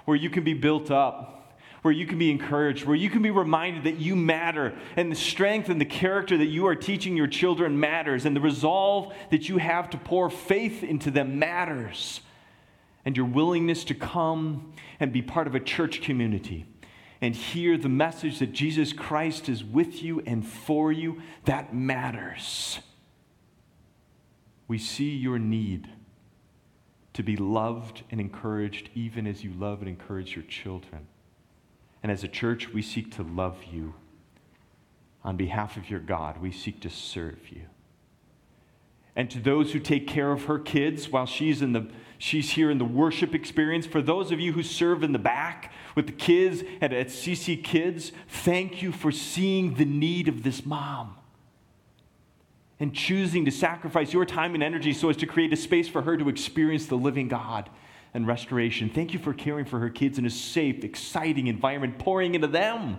where 0.05 0.17
you 0.17 0.29
can 0.29 0.43
be 0.43 0.53
built 0.53 0.89
up, 0.89 1.59
where 1.81 1.93
you 1.93 2.05
can 2.05 2.17
be 2.17 2.31
encouraged, 2.31 2.85
where 2.85 2.95
you 2.95 3.09
can 3.09 3.21
be 3.21 3.31
reminded 3.31 3.83
that 3.83 3.99
you 3.99 4.15
matter, 4.15 4.73
and 4.95 5.11
the 5.11 5.15
strength 5.15 5.69
and 5.69 5.79
the 5.79 5.85
character 5.85 6.37
that 6.37 6.47
you 6.47 6.65
are 6.65 6.75
teaching 6.75 7.15
your 7.15 7.27
children 7.27 7.79
matters, 7.79 8.25
and 8.25 8.35
the 8.35 8.41
resolve 8.41 9.13
that 9.31 9.47
you 9.47 9.57
have 9.57 9.89
to 9.91 9.97
pour 9.97 10.29
faith 10.29 10.83
into 10.83 11.11
them 11.11 11.39
matters, 11.39 12.21
and 13.05 13.15
your 13.15 13.25
willingness 13.25 13.83
to 13.85 13.93
come 13.93 14.73
and 14.99 15.13
be 15.13 15.21
part 15.21 15.47
of 15.47 15.55
a 15.55 15.59
church 15.59 16.01
community 16.01 16.65
and 17.21 17.35
hear 17.35 17.77
the 17.77 17.89
message 17.89 18.39
that 18.39 18.53
Jesus 18.53 18.93
Christ 18.93 19.49
is 19.49 19.63
with 19.63 20.01
you 20.01 20.21
and 20.25 20.45
for 20.45 20.91
you, 20.91 21.21
that 21.45 21.73
matters. 21.73 22.79
We 24.67 24.77
see 24.77 25.09
your 25.09 25.39
need 25.39 25.89
to 27.13 27.23
be 27.23 27.35
loved 27.35 28.03
and 28.11 28.21
encouraged 28.21 28.89
even 28.95 29.27
as 29.27 29.43
you 29.43 29.51
love 29.51 29.79
and 29.79 29.89
encourage 29.89 30.35
your 30.35 30.45
children. 30.45 31.07
And 32.01 32.11
as 32.11 32.23
a 32.23 32.29
church, 32.29 32.69
we 32.69 32.81
seek 32.81 33.13
to 33.15 33.23
love 33.23 33.57
you. 33.69 33.95
On 35.23 35.35
behalf 35.35 35.75
of 35.75 35.89
your 35.89 35.99
God, 35.99 36.41
we 36.41 36.51
seek 36.51 36.79
to 36.81 36.89
serve 36.89 37.49
you. 37.49 37.63
And 39.19 39.29
to 39.31 39.39
those 39.41 39.73
who 39.73 39.79
take 39.79 40.07
care 40.07 40.31
of 40.31 40.45
her 40.45 40.57
kids 40.57 41.09
while 41.09 41.25
she's 41.25 41.61
in 41.61 41.73
the 41.73 41.89
she's 42.17 42.51
here 42.51 42.71
in 42.71 42.77
the 42.77 42.85
worship 42.85 43.35
experience, 43.35 43.85
for 43.85 44.01
those 44.01 44.31
of 44.31 44.39
you 44.39 44.53
who 44.53 44.63
serve 44.63 45.03
in 45.03 45.11
the 45.11 45.19
back 45.19 45.73
with 45.93 46.07
the 46.07 46.13
kids 46.13 46.63
at, 46.79 46.93
at 46.93 47.07
CC 47.07 47.61
Kids, 47.61 48.13
thank 48.29 48.81
you 48.81 48.93
for 48.93 49.11
seeing 49.11 49.73
the 49.73 49.83
need 49.83 50.29
of 50.29 50.43
this 50.43 50.65
mom 50.65 51.17
and 52.79 52.93
choosing 52.93 53.43
to 53.43 53.51
sacrifice 53.51 54.13
your 54.13 54.23
time 54.23 54.53
and 54.53 54.63
energy 54.63 54.93
so 54.93 55.09
as 55.09 55.17
to 55.17 55.25
create 55.25 55.51
a 55.51 55.57
space 55.57 55.89
for 55.89 56.03
her 56.03 56.15
to 56.15 56.29
experience 56.29 56.85
the 56.85 56.95
living 56.95 57.27
God 57.27 57.69
and 58.13 58.25
restoration. 58.25 58.89
Thank 58.89 59.11
you 59.11 59.19
for 59.19 59.33
caring 59.33 59.65
for 59.65 59.79
her 59.79 59.89
kids 59.89 60.17
in 60.17 60.25
a 60.25 60.29
safe, 60.29 60.85
exciting 60.85 61.47
environment, 61.47 61.99
pouring 61.99 62.35
into 62.35 62.47
them. 62.47 62.97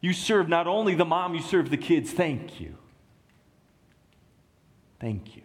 You 0.00 0.12
serve 0.12 0.48
not 0.48 0.68
only 0.68 0.94
the 0.94 1.04
mom, 1.04 1.34
you 1.34 1.42
serve 1.42 1.70
the 1.70 1.76
kids. 1.76 2.12
Thank 2.12 2.60
you. 2.60 2.78
Thank 5.04 5.36
you. 5.36 5.42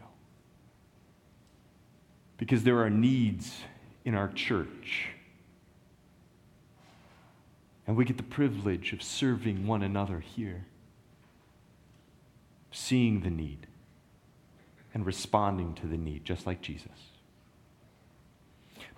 Because 2.37 2.63
there 2.63 2.79
are 2.79 2.89
needs 2.89 3.57
in 4.05 4.15
our 4.15 4.29
church. 4.29 5.09
And 7.85 7.97
we 7.97 8.05
get 8.05 8.15
the 8.15 8.23
privilege 8.23 8.93
of 8.93 9.03
serving 9.03 9.67
one 9.67 9.83
another 9.83 10.21
here, 10.21 10.65
seeing 12.71 13.19
the 13.19 13.29
need 13.29 13.67
and 14.93 15.05
responding 15.05 15.73
to 15.73 15.87
the 15.87 15.97
need, 15.97 16.23
just 16.23 16.47
like 16.47 16.61
Jesus. 16.61 17.08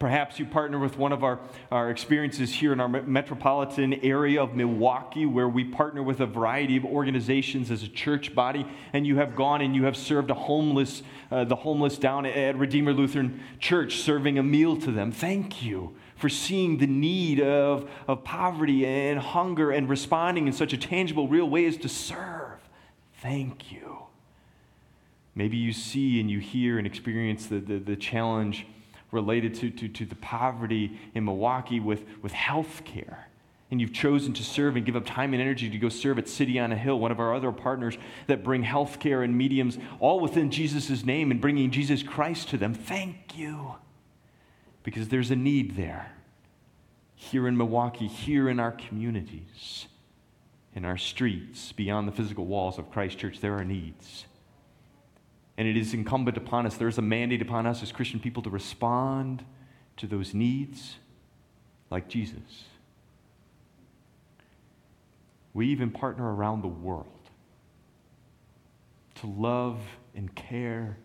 Perhaps 0.01 0.39
you 0.39 0.48
partner 0.48 0.79
with 0.79 0.98
one 0.98 1.12
of 1.12 1.24
our, 1.24 1.39
our 1.72 1.91
experiences 1.91 2.51
here 2.51 2.74
in 2.74 2.79
our 2.79 2.88
metropolitan 2.88 3.93
area 4.03 4.41
of 4.41 4.55
Milwaukee, 4.55 5.27
where 5.27 5.48
we 5.48 5.63
partner 5.63 6.01
with 6.01 6.22
a 6.22 6.25
variety 6.25 6.75
of 6.75 6.84
organizations 6.84 7.70
as 7.70 7.84
a 7.84 7.88
church 7.88 8.34
body, 8.34 8.65
and 8.93 9.05
you 9.05 9.17
have 9.17 9.36
gone 9.36 9.62
and 9.62 9.75
you 9.75 9.84
have 9.84 9.96
served 9.96 10.31
a 10.31 10.34
homeless, 10.34 11.03
uh, 11.29 11.43
the 11.43 11.55
homeless 11.55 12.00
down 12.00 12.25
at 12.25 12.58
Redeemer 12.58 12.93
Lutheran 12.93 13.43
Church, 13.60 13.98
serving 13.98 14.39
a 14.39 14.43
meal 14.43 14.75
to 14.77 14.91
them. 14.91 15.12
Thank 15.12 15.62
you 15.62 15.96
for 16.15 16.29
seeing 16.29 16.79
the 16.79 16.88
need 16.88 17.39
of, 17.39 17.88
of 18.08 18.24
poverty 18.24 18.88
and 18.88 19.20
hunger 19.20 19.70
and 19.70 19.88
responding 19.88 20.48
in 20.48 20.53
such 20.53 20.74
a 20.74 20.77
tangible, 20.77 21.27
real 21.27 21.48
way 21.48 21.67
as 21.67 21.77
to 21.77 21.88
serve. 21.88 22.58
Thank 23.22 23.72
you. 23.72 24.00
Maybe 25.36 25.58
you 25.58 25.72
see 25.74 26.20
and 26.20 26.27
you 26.27 26.39
hear 26.39 26.79
and 26.79 26.88
experience 26.88 27.46
the, 27.46 27.60
the, 27.60 27.77
the 27.77 27.96
challenge 27.96 28.65
related 29.12 29.53
to, 29.56 29.70
to, 29.70 29.88
to 29.88 30.06
the 30.06 30.15
poverty 30.15 31.00
in 31.13 31.25
Milwaukee 31.25 31.80
with, 31.80 32.06
with 32.22 32.32
health 32.32 32.84
care. 32.86 33.27
And 33.70 33.80
you've 33.80 33.94
chosen 33.94 34.34
to 34.34 34.44
serve 34.44 34.75
and 34.75 34.86
give 34.86 34.98
up 34.98 35.06
time 35.06 35.34
and 35.34 35.41
energy 35.41 35.70
to 35.70 35.77
go 35.77 35.88
serve 35.88 36.18
at 36.18 36.27
City 36.27 36.60
on 36.60 36.74
a 36.74 36.75
Hill, 36.75 37.00
one 37.00 37.12
of 37.12 37.22
our 37.22 37.34
other 37.34 37.53
partners 37.53 37.98
that 38.27 38.44
bring 38.44 38.63
health 38.63 39.00
care 39.00 39.24
and 39.24 39.38
mediums 39.38 39.77
all 40.00 40.20
within 40.20 40.51
Jesus' 40.51 41.06
name 41.06 41.32
and 41.32 41.39
bringing 41.39 41.72
Jesus 41.72 42.03
Christ 42.03 42.50
to 42.50 42.58
them. 42.58 42.74
Thank 42.74 43.38
you. 43.38 43.75
Because 44.84 45.08
there's 45.08 45.32
a 45.32 45.36
need 45.38 45.77
there. 45.77 46.12
Here 47.15 47.48
in 47.48 47.56
Milwaukee, 47.56 48.08
here 48.08 48.50
in 48.50 48.60
our 48.60 48.72
communities, 48.72 49.86
in 50.75 50.84
our 50.84 50.98
streets, 50.98 51.72
beyond 51.72 52.08
the 52.08 52.12
physical 52.12 52.46
walls 52.46 52.77
of 52.77 52.91
Christ 52.91 53.20
Church, 53.20 53.39
there 53.39 53.58
are 53.58 53.63
needs. 53.63 54.25
And 55.62 55.70
it 55.70 55.77
is 55.77 55.94
incumbent 55.94 56.38
upon 56.38 56.65
us, 56.65 56.75
there 56.77 56.88
is 56.88 56.98
a 56.98 57.03
mandate 57.03 57.39
upon 57.39 57.68
us 57.68 57.84
as 57.84 57.91
Christian 57.91 58.20
people 58.20 58.41
to 58.41 58.50
respond 58.50 59.46
to 59.98 60.08
those 60.08 60.34
needs 60.34 60.96
like 61.91 62.08
Jesus. 62.08 62.63
We 65.53 65.68
even 65.68 65.91
partner 65.91 66.34
around 66.34 66.63
the 66.63 66.68
world 66.68 67.30
to 69.20 69.27
love 69.27 69.80
and 70.15 70.34
care 70.34 70.98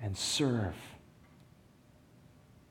and 0.00 0.16
serve, 0.16 0.74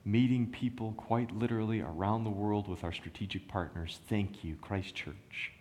meeting 0.04 0.48
people 0.48 0.94
quite 0.96 1.30
literally 1.30 1.80
around 1.80 2.24
the 2.24 2.30
world 2.30 2.66
with 2.66 2.82
our 2.82 2.92
strategic 2.92 3.46
partners. 3.46 4.00
Thank 4.08 4.42
you, 4.42 4.56
Christ 4.60 4.96
Church. 4.96 5.52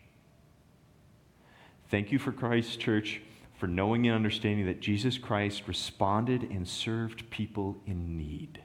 Thank 1.92 2.12
you 2.12 2.18
for 2.18 2.32
Christ 2.32 2.80
Church 2.80 3.22
for 3.62 3.68
knowing 3.68 4.08
and 4.08 4.16
understanding 4.16 4.66
that 4.66 4.80
Jesus 4.80 5.20
Christ 5.20 5.68
responded 5.68 6.42
and 6.50 6.68
served 6.68 7.30
people 7.30 7.78
in 7.86 8.18
need. 8.18 8.60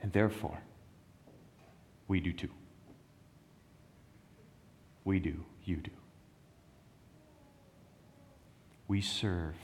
And 0.00 0.12
therefore, 0.12 0.60
we 2.06 2.20
do 2.20 2.32
too. 2.32 2.50
We 5.02 5.18
do, 5.18 5.44
you 5.64 5.78
do. 5.78 5.90
We 8.86 9.00
serve 9.00 9.56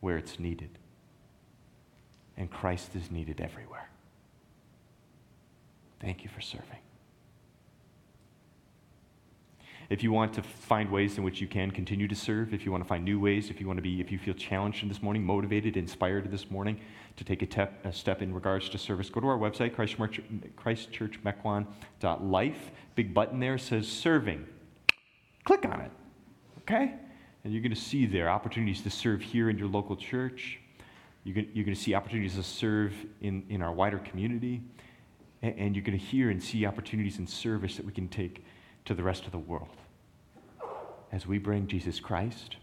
where 0.00 0.16
it's 0.16 0.40
needed, 0.40 0.76
and 2.36 2.50
Christ 2.50 2.96
is 2.96 3.12
needed 3.12 3.40
everywhere. 3.40 3.88
Thank 6.00 6.24
you 6.24 6.30
for 6.30 6.40
serving. 6.40 6.80
If 9.90 10.02
you 10.04 10.12
want 10.12 10.32
to 10.34 10.42
find 10.42 10.88
ways 10.88 11.18
in 11.18 11.24
which 11.24 11.40
you 11.40 11.48
can 11.48 11.72
continue 11.72 12.06
to 12.06 12.14
serve, 12.14 12.54
if 12.54 12.64
you 12.64 12.70
want 12.70 12.84
to 12.84 12.88
find 12.88 13.04
new 13.04 13.18
ways, 13.18 13.50
if 13.50 13.60
you 13.60 13.66
want 13.66 13.78
to 13.78 13.82
be, 13.82 14.00
if 14.00 14.12
you 14.12 14.20
feel 14.20 14.34
challenged 14.34 14.88
this 14.88 15.02
morning, 15.02 15.24
motivated, 15.24 15.76
inspired 15.76 16.30
this 16.30 16.48
morning 16.48 16.78
to 17.16 17.24
take 17.24 17.42
a, 17.42 17.46
tep, 17.46 17.84
a 17.84 17.92
step 17.92 18.22
in 18.22 18.32
regards 18.32 18.68
to 18.68 18.78
service, 18.78 19.10
go 19.10 19.20
to 19.20 19.26
our 19.26 19.36
website, 19.36 19.74
christchurchmequon.life. 19.74 22.70
Big 22.94 23.12
button 23.12 23.40
there 23.40 23.58
says 23.58 23.88
serving. 23.88 24.46
Click 25.42 25.64
on 25.64 25.80
it, 25.80 25.90
okay? 26.60 26.94
And 27.42 27.52
you're 27.52 27.62
going 27.62 27.74
to 27.74 27.80
see 27.80 28.06
there 28.06 28.30
opportunities 28.30 28.82
to 28.82 28.90
serve 28.90 29.20
here 29.20 29.50
in 29.50 29.58
your 29.58 29.66
local 29.66 29.96
church. 29.96 30.60
You're 31.24 31.34
going, 31.34 31.48
you're 31.52 31.64
going 31.64 31.76
to 31.76 31.82
see 31.82 31.94
opportunities 31.94 32.36
to 32.36 32.44
serve 32.44 32.94
in, 33.22 33.44
in 33.48 33.60
our 33.60 33.72
wider 33.72 33.98
community. 33.98 34.62
And 35.42 35.74
you're 35.74 35.84
going 35.84 35.98
to 35.98 36.04
hear 36.04 36.30
and 36.30 36.40
see 36.40 36.64
opportunities 36.64 37.18
in 37.18 37.26
service 37.26 37.76
that 37.76 37.84
we 37.84 37.90
can 37.90 38.06
take 38.06 38.44
to 38.84 38.94
the 38.94 39.02
rest 39.02 39.26
of 39.26 39.32
the 39.32 39.38
world 39.38 39.68
as 41.12 41.26
we 41.26 41.38
bring 41.38 41.66
Jesus 41.66 42.00
Christ 42.00 42.56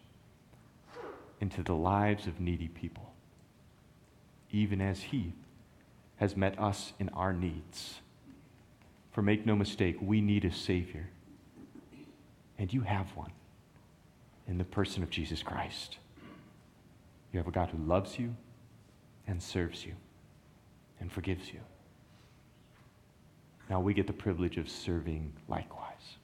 into 1.40 1.64
the 1.64 1.76
lives 1.76 2.28
of 2.28 2.40
needy 2.40 2.68
people, 2.68 3.14
even 4.52 4.82
as 4.82 5.02
He 5.02 5.34
has 6.18 6.36
met 6.36 6.58
us 6.60 6.94
in 7.00 7.10
our 7.10 7.34
needs. 7.34 8.00
For 9.12 9.22
make 9.22 9.46
no 9.46 9.56
mistake, 9.56 9.98
we 10.02 10.22
need 10.22 10.46
a 10.46 10.52
Savior, 10.52 11.10
and 12.58 12.74
you 12.74 12.82
have 12.82 13.08
one 13.16 13.32
in 14.48 14.58
the 14.58 14.64
person 14.64 15.04
of 15.04 15.10
Jesus 15.10 15.44
Christ. 15.44 15.98
You 17.32 17.40
have 17.40 17.48
a 17.48 17.52
God 17.52 17.70
who 17.70 17.78
loves 17.84 18.18
you 18.18 18.36
and 19.28 19.42
serves 19.42 19.86
you 19.86 19.94
and 21.00 21.12
forgives 21.12 21.52
you. 21.52 21.60
Now 23.70 23.82
we 23.82 23.94
get 23.94 24.08
the 24.08 24.14
privilege 24.14 24.58
of 24.58 24.70
serving 24.70 25.34
likewise. 25.48 26.18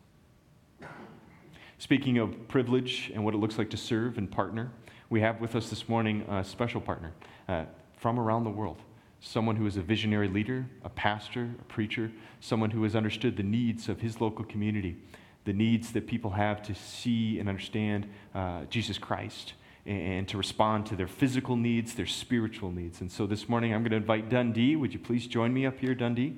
Speaking 1.77 2.17
of 2.17 2.47
privilege 2.47 3.11
and 3.13 3.25
what 3.25 3.33
it 3.33 3.37
looks 3.37 3.57
like 3.57 3.69
to 3.71 3.77
serve 3.77 4.17
and 4.17 4.31
partner, 4.31 4.71
we 5.09 5.19
have 5.19 5.41
with 5.41 5.55
us 5.55 5.69
this 5.69 5.89
morning 5.89 6.21
a 6.29 6.43
special 6.43 6.79
partner 6.79 7.11
uh, 7.49 7.65
from 7.97 8.19
around 8.19 8.45
the 8.45 8.49
world. 8.49 8.81
Someone 9.19 9.55
who 9.55 9.65
is 9.65 9.75
a 9.75 9.81
visionary 9.81 10.29
leader, 10.29 10.65
a 10.83 10.89
pastor, 10.89 11.49
a 11.59 11.63
preacher, 11.65 12.11
someone 12.39 12.71
who 12.71 12.83
has 12.83 12.95
understood 12.95 13.35
the 13.35 13.43
needs 13.43 13.89
of 13.89 13.99
his 13.99 14.21
local 14.21 14.45
community, 14.45 14.95
the 15.45 15.53
needs 15.53 15.91
that 15.91 16.07
people 16.07 16.31
have 16.31 16.61
to 16.63 16.73
see 16.73 17.39
and 17.39 17.49
understand 17.49 18.07
uh, 18.33 18.63
Jesus 18.69 18.97
Christ 18.97 19.53
and 19.85 20.25
to 20.29 20.37
respond 20.37 20.85
to 20.85 20.95
their 20.95 21.07
physical 21.07 21.57
needs, 21.57 21.95
their 21.95 22.05
spiritual 22.05 22.71
needs. 22.71 23.01
And 23.01 23.11
so 23.11 23.27
this 23.27 23.49
morning 23.49 23.73
I'm 23.73 23.81
going 23.81 23.91
to 23.91 23.97
invite 23.97 24.29
Dundee. 24.29 24.77
Would 24.77 24.93
you 24.93 24.99
please 24.99 25.27
join 25.27 25.53
me 25.53 25.65
up 25.65 25.79
here, 25.79 25.93
Dundee? 25.93 26.37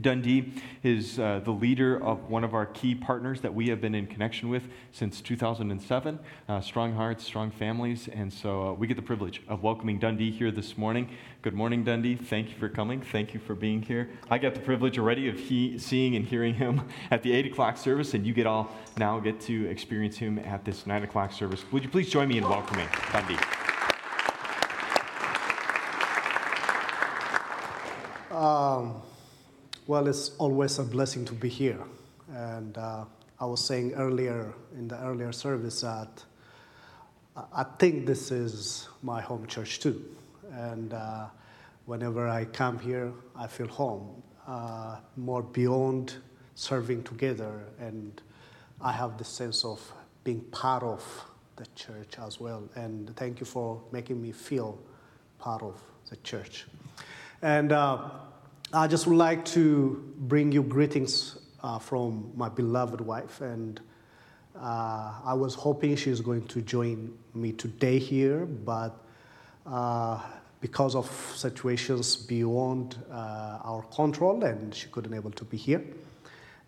Dundee 0.00 0.52
is 0.82 1.18
uh, 1.18 1.40
the 1.44 1.50
leader 1.50 2.02
of 2.02 2.28
one 2.30 2.44
of 2.44 2.54
our 2.54 2.66
key 2.66 2.94
partners 2.94 3.40
that 3.40 3.52
we 3.52 3.68
have 3.68 3.80
been 3.80 3.94
in 3.94 4.06
connection 4.06 4.48
with 4.48 4.68
since 4.92 5.20
2007 5.20 6.18
uh, 6.48 6.60
Strong 6.60 6.94
Hearts, 6.94 7.24
Strong 7.24 7.50
Families. 7.52 8.08
And 8.08 8.32
so 8.32 8.68
uh, 8.68 8.72
we 8.72 8.86
get 8.86 8.96
the 8.96 9.02
privilege 9.02 9.42
of 9.48 9.62
welcoming 9.62 9.98
Dundee 9.98 10.30
here 10.30 10.50
this 10.50 10.78
morning. 10.78 11.10
Good 11.42 11.54
morning, 11.54 11.84
Dundee. 11.84 12.14
Thank 12.16 12.50
you 12.50 12.56
for 12.56 12.68
coming. 12.68 13.00
Thank 13.00 13.34
you 13.34 13.40
for 13.40 13.54
being 13.54 13.82
here. 13.82 14.10
I 14.30 14.38
get 14.38 14.54
the 14.54 14.60
privilege 14.60 14.98
already 14.98 15.28
of 15.28 15.38
he, 15.38 15.78
seeing 15.78 16.14
and 16.16 16.24
hearing 16.24 16.54
him 16.54 16.82
at 17.10 17.22
the 17.22 17.32
8 17.32 17.46
o'clock 17.46 17.76
service, 17.76 18.14
and 18.14 18.26
you 18.26 18.32
get 18.32 18.46
all 18.46 18.74
now 18.96 19.18
get 19.18 19.40
to 19.42 19.66
experience 19.68 20.16
him 20.16 20.38
at 20.40 20.64
this 20.64 20.86
9 20.86 21.02
o'clock 21.02 21.32
service. 21.32 21.64
Would 21.72 21.82
you 21.82 21.88
please 21.88 22.08
join 22.10 22.28
me 22.28 22.38
in 22.38 22.44
welcoming 22.44 22.88
Dundee? 23.12 23.38
Um. 28.30 29.02
Well, 29.90 30.06
it's 30.06 30.30
always 30.38 30.78
a 30.78 30.84
blessing 30.84 31.24
to 31.24 31.34
be 31.34 31.48
here. 31.48 31.80
And 32.32 32.78
uh, 32.78 33.06
I 33.40 33.44
was 33.44 33.64
saying 33.64 33.94
earlier 33.94 34.54
in 34.72 34.86
the 34.86 34.96
earlier 35.02 35.32
service 35.32 35.80
that 35.80 36.22
I 37.52 37.64
think 37.76 38.06
this 38.06 38.30
is 38.30 38.86
my 39.02 39.20
home 39.20 39.48
church 39.48 39.80
too. 39.80 40.00
And 40.52 40.94
uh, 40.94 41.26
whenever 41.86 42.28
I 42.28 42.44
come 42.44 42.78
here, 42.78 43.12
I 43.34 43.48
feel 43.48 43.66
home, 43.66 44.22
uh, 44.46 44.98
more 45.16 45.42
beyond 45.42 46.14
serving 46.54 47.02
together. 47.02 47.64
And 47.80 48.22
I 48.80 48.92
have 48.92 49.18
the 49.18 49.24
sense 49.24 49.64
of 49.64 49.80
being 50.22 50.42
part 50.52 50.84
of 50.84 51.02
the 51.56 51.66
church 51.74 52.14
as 52.24 52.38
well. 52.38 52.62
And 52.76 53.16
thank 53.16 53.40
you 53.40 53.44
for 53.44 53.82
making 53.90 54.22
me 54.22 54.30
feel 54.30 54.78
part 55.40 55.64
of 55.64 55.82
the 56.10 56.16
church. 56.18 56.66
And 57.42 57.72
uh, 57.72 58.10
I 58.72 58.86
just 58.86 59.08
would 59.08 59.16
like 59.16 59.44
to 59.46 60.14
bring 60.16 60.52
you 60.52 60.62
greetings 60.62 61.36
uh, 61.60 61.80
from 61.80 62.30
my 62.36 62.48
beloved 62.48 63.00
wife, 63.00 63.40
and 63.40 63.80
uh, 64.56 65.12
I 65.24 65.34
was 65.34 65.56
hoping 65.56 65.96
she's 65.96 66.20
going 66.20 66.46
to 66.46 66.62
join 66.62 67.12
me 67.34 67.50
today 67.50 67.98
here, 67.98 68.46
but 68.46 68.96
uh, 69.66 70.20
because 70.60 70.94
of 70.94 71.10
situations 71.34 72.14
beyond 72.14 72.96
uh, 73.10 73.58
our 73.64 73.82
control, 73.92 74.44
and 74.44 74.72
she 74.72 74.86
couldn't 74.86 75.14
able 75.14 75.32
to 75.32 75.44
be 75.44 75.56
here. 75.56 75.82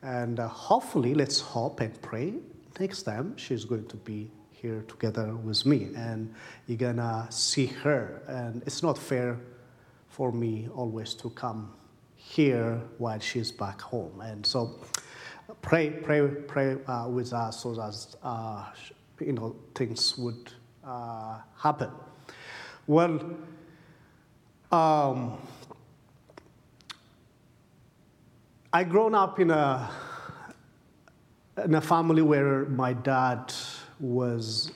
And 0.02 0.40
uh, 0.40 0.48
hopefully, 0.48 1.14
let's 1.14 1.38
hope 1.38 1.78
and 1.78 2.02
pray 2.02 2.34
next 2.80 3.04
time 3.04 3.36
she's 3.36 3.64
going 3.64 3.86
to 3.86 3.96
be 3.96 4.28
here 4.50 4.82
together 4.88 5.36
with 5.36 5.64
me, 5.64 5.90
and 5.94 6.34
you're 6.66 6.78
gonna 6.78 7.28
see 7.30 7.66
her. 7.66 8.22
And 8.26 8.60
it's 8.66 8.82
not 8.82 8.98
fair 8.98 9.38
for 10.08 10.32
me 10.32 10.68
always 10.74 11.14
to 11.14 11.30
come 11.30 11.72
here 12.22 12.80
while 12.98 13.18
she's 13.18 13.50
back 13.50 13.80
home. 13.80 14.20
And 14.20 14.46
so 14.46 14.80
pray, 15.60 15.90
pray, 15.90 16.26
pray 16.26 16.76
uh, 16.86 17.08
with 17.08 17.32
us 17.32 17.62
so 17.62 17.74
that 17.74 18.06
uh, 18.22 18.66
you 19.20 19.32
know 19.32 19.56
things 19.74 20.16
would 20.16 20.52
uh, 20.84 21.38
happen. 21.58 21.90
Well, 22.86 23.36
um, 24.70 25.38
I 28.72 28.84
grown 28.84 29.14
up 29.14 29.38
in 29.38 29.50
a 29.50 29.90
in 31.64 31.74
a 31.74 31.80
family 31.80 32.22
where 32.22 32.64
my 32.64 32.94
dad 32.94 33.52
was 34.00 34.72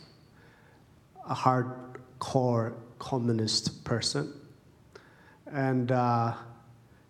a 1.26 1.34
hardcore 1.34 2.74
communist 2.98 3.84
person, 3.84 4.32
and 5.46 5.90
uh, 5.90 6.34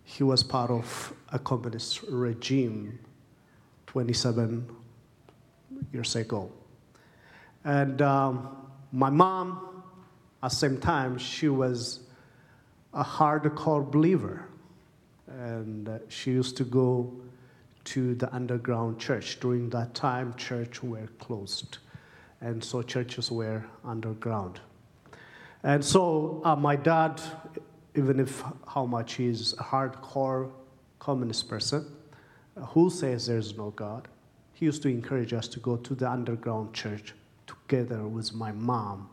he 0.09 0.23
was 0.23 0.45
part 0.45 0.71
of 0.71 1.13
a 1.33 1.39
communist 1.39 2.01
regime 2.09 2.97
27 3.89 4.65
years 5.93 6.15
ago. 6.15 6.49
And 7.65 8.01
um, 8.01 8.57
my 8.93 9.11
mom, 9.11 9.83
at 10.45 10.51
the 10.51 10.57
same 10.57 10.79
time, 10.79 11.19
she 11.19 11.49
was 11.49 12.01
a 12.95 13.03
hardcore 13.03 13.91
believer. 13.91 14.47
And 15.27 15.89
uh, 15.89 15.99
she 16.09 16.31
used 16.31 16.57
to 16.59 16.65
go 16.65 17.13
to 17.87 18.15
the 18.15 18.33
underground 18.33 19.01
church. 19.01 19.41
During 19.41 19.69
that 19.71 19.93
time, 19.95 20.35
church 20.37 20.85
were 20.85 21.09
closed. 21.19 21.79
And 22.41 22.63
so 22.63 22.81
churches 22.81 23.33
were 23.33 23.65
underground. 23.85 24.61
And 25.65 25.85
so 25.85 26.43
uh, 26.45 26.55
my 26.55 26.77
dad 26.77 27.21
even 27.97 28.21
if 28.21 28.45
how 28.69 28.85
much 28.85 29.15
he's 29.15 29.55
a 29.55 29.65
hardcore 29.65 30.51
communist 30.99 31.49
person 31.49 31.87
who 32.69 32.91
says 32.91 33.27
there's 33.27 33.57
no 33.57 33.71
God, 33.71 34.09
he 34.53 34.67
used 34.67 34.83
to 34.83 34.89
encourage 34.89 35.33
us 35.33 35.49
to 35.49 35.61
go 35.61 35.77
to 35.77 35.95
the 35.95 36.11
underground 36.11 36.75
church 36.75 37.15
together 37.47 38.07
with 38.07 38.35
my 38.35 38.53
mom, 38.53 39.09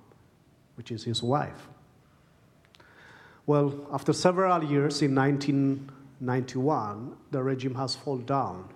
which 0.75 0.91
is 0.91 1.03
his 1.03 1.21
wife. 1.21 1.67
Well, 3.45 3.87
after 3.91 4.13
several 4.13 4.63
years, 4.63 5.01
in 5.01 5.13
1991, 5.15 7.17
the 7.31 7.43
regime 7.43 7.75
has 7.75 7.95
fallen 7.95 8.25
down 8.25 8.69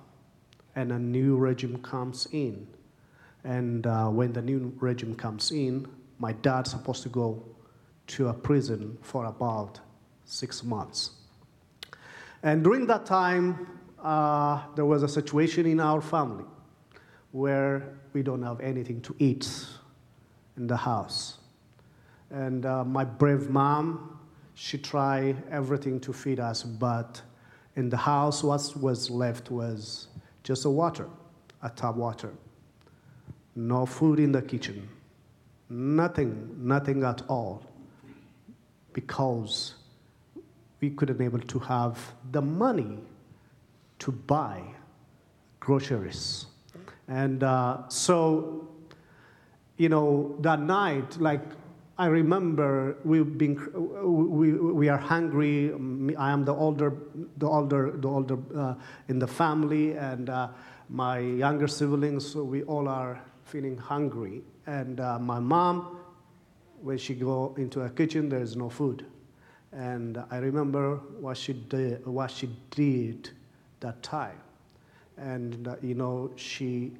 and 0.75 0.91
a 0.91 0.99
new 0.99 1.37
regime 1.37 1.81
comes 1.81 2.27
in. 2.33 2.67
And 3.43 3.87
uh, 3.87 4.09
when 4.09 4.33
the 4.33 4.41
new 4.41 4.73
regime 4.79 5.15
comes 5.15 5.51
in, 5.51 5.87
my 6.19 6.33
dad's 6.33 6.71
supposed 6.71 7.03
to 7.03 7.09
go 7.09 7.41
to 8.07 8.27
a 8.27 8.33
prison 8.33 8.97
for 9.01 9.25
about 9.25 9.79
six 10.27 10.63
months. 10.63 11.11
And 12.43 12.63
during 12.63 12.85
that 12.87 13.05
time, 13.05 13.67
uh, 14.03 14.61
there 14.75 14.85
was 14.85 15.01
a 15.01 15.07
situation 15.07 15.65
in 15.65 15.79
our 15.79 16.01
family 16.01 16.45
where 17.31 17.97
we 18.13 18.21
don't 18.21 18.43
have 18.43 18.59
anything 18.59 19.01
to 19.01 19.15
eat 19.17 19.49
in 20.55 20.67
the 20.67 20.77
house. 20.77 21.39
And 22.29 22.65
uh, 22.65 22.83
my 22.83 23.03
brave 23.03 23.49
mom, 23.49 24.19
she 24.53 24.77
tried 24.77 25.41
everything 25.49 25.99
to 26.01 26.13
feed 26.13 26.39
us, 26.39 26.63
but 26.63 27.21
in 27.75 27.89
the 27.89 27.97
house, 27.97 28.43
what 28.43 28.73
was 28.79 29.09
left 29.09 29.49
was 29.49 30.07
just 30.43 30.65
a 30.65 30.69
water, 30.69 31.07
a 31.61 31.69
tap 31.69 31.95
water. 31.95 32.33
No 33.55 33.85
food 33.85 34.19
in 34.19 34.31
the 34.31 34.41
kitchen. 34.41 34.87
Nothing, 35.69 36.55
nothing 36.57 37.03
at 37.03 37.21
all. 37.27 37.63
Because 38.93 39.75
we 40.81 40.89
couldn't 40.91 41.21
able 41.21 41.39
to 41.39 41.59
have 41.59 42.13
the 42.31 42.41
money 42.41 42.99
to 43.99 44.11
buy 44.11 44.61
groceries. 45.59 46.45
And 47.07 47.43
uh, 47.43 47.87
so, 47.89 48.67
you 49.77 49.89
know, 49.89 50.35
that 50.41 50.59
night, 50.59 51.19
like, 51.19 51.41
I 51.97 52.07
remember 52.07 52.97
we've 53.03 53.37
been, 53.37 53.57
we, 54.03 54.53
we 54.53 54.87
are 54.87 54.99
hungry. 54.99 55.71
I 56.15 56.29
am 56.29 56.45
the 56.45 56.53
older, 56.53 56.93
the 57.37 57.47
older, 57.47 57.91
the 57.97 58.07
older 58.07 58.37
uh, 58.55 58.75
in 59.07 59.17
the 59.17 59.27
family, 59.27 59.93
and 59.97 60.29
uh, 60.29 60.49
my 60.89 61.19
younger 61.19 61.67
siblings, 61.67 62.25
so 62.25 62.43
we 62.43 62.61
all 62.63 62.87
are 62.87 63.19
feeling 63.45 63.77
hungry. 63.77 64.43
And 64.67 64.99
uh, 64.99 65.17
my 65.17 65.39
mom, 65.39 65.97
when 66.81 66.99
she 66.99 67.15
go 67.15 67.55
into 67.57 67.81
a 67.81 67.89
kitchen, 67.89 68.29
there 68.29 68.41
is 68.41 68.55
no 68.55 68.69
food. 68.69 69.05
And 69.71 70.23
I 70.31 70.37
remember 70.37 70.97
what 71.19 71.37
she 71.37 71.53
did, 71.53 72.05
what 72.05 72.31
she 72.31 72.49
did 72.71 73.29
that 73.79 74.01
time. 74.01 74.39
And, 75.17 75.67
uh, 75.67 75.75
you 75.81 75.95
know, 75.95 76.31
she 76.35 76.93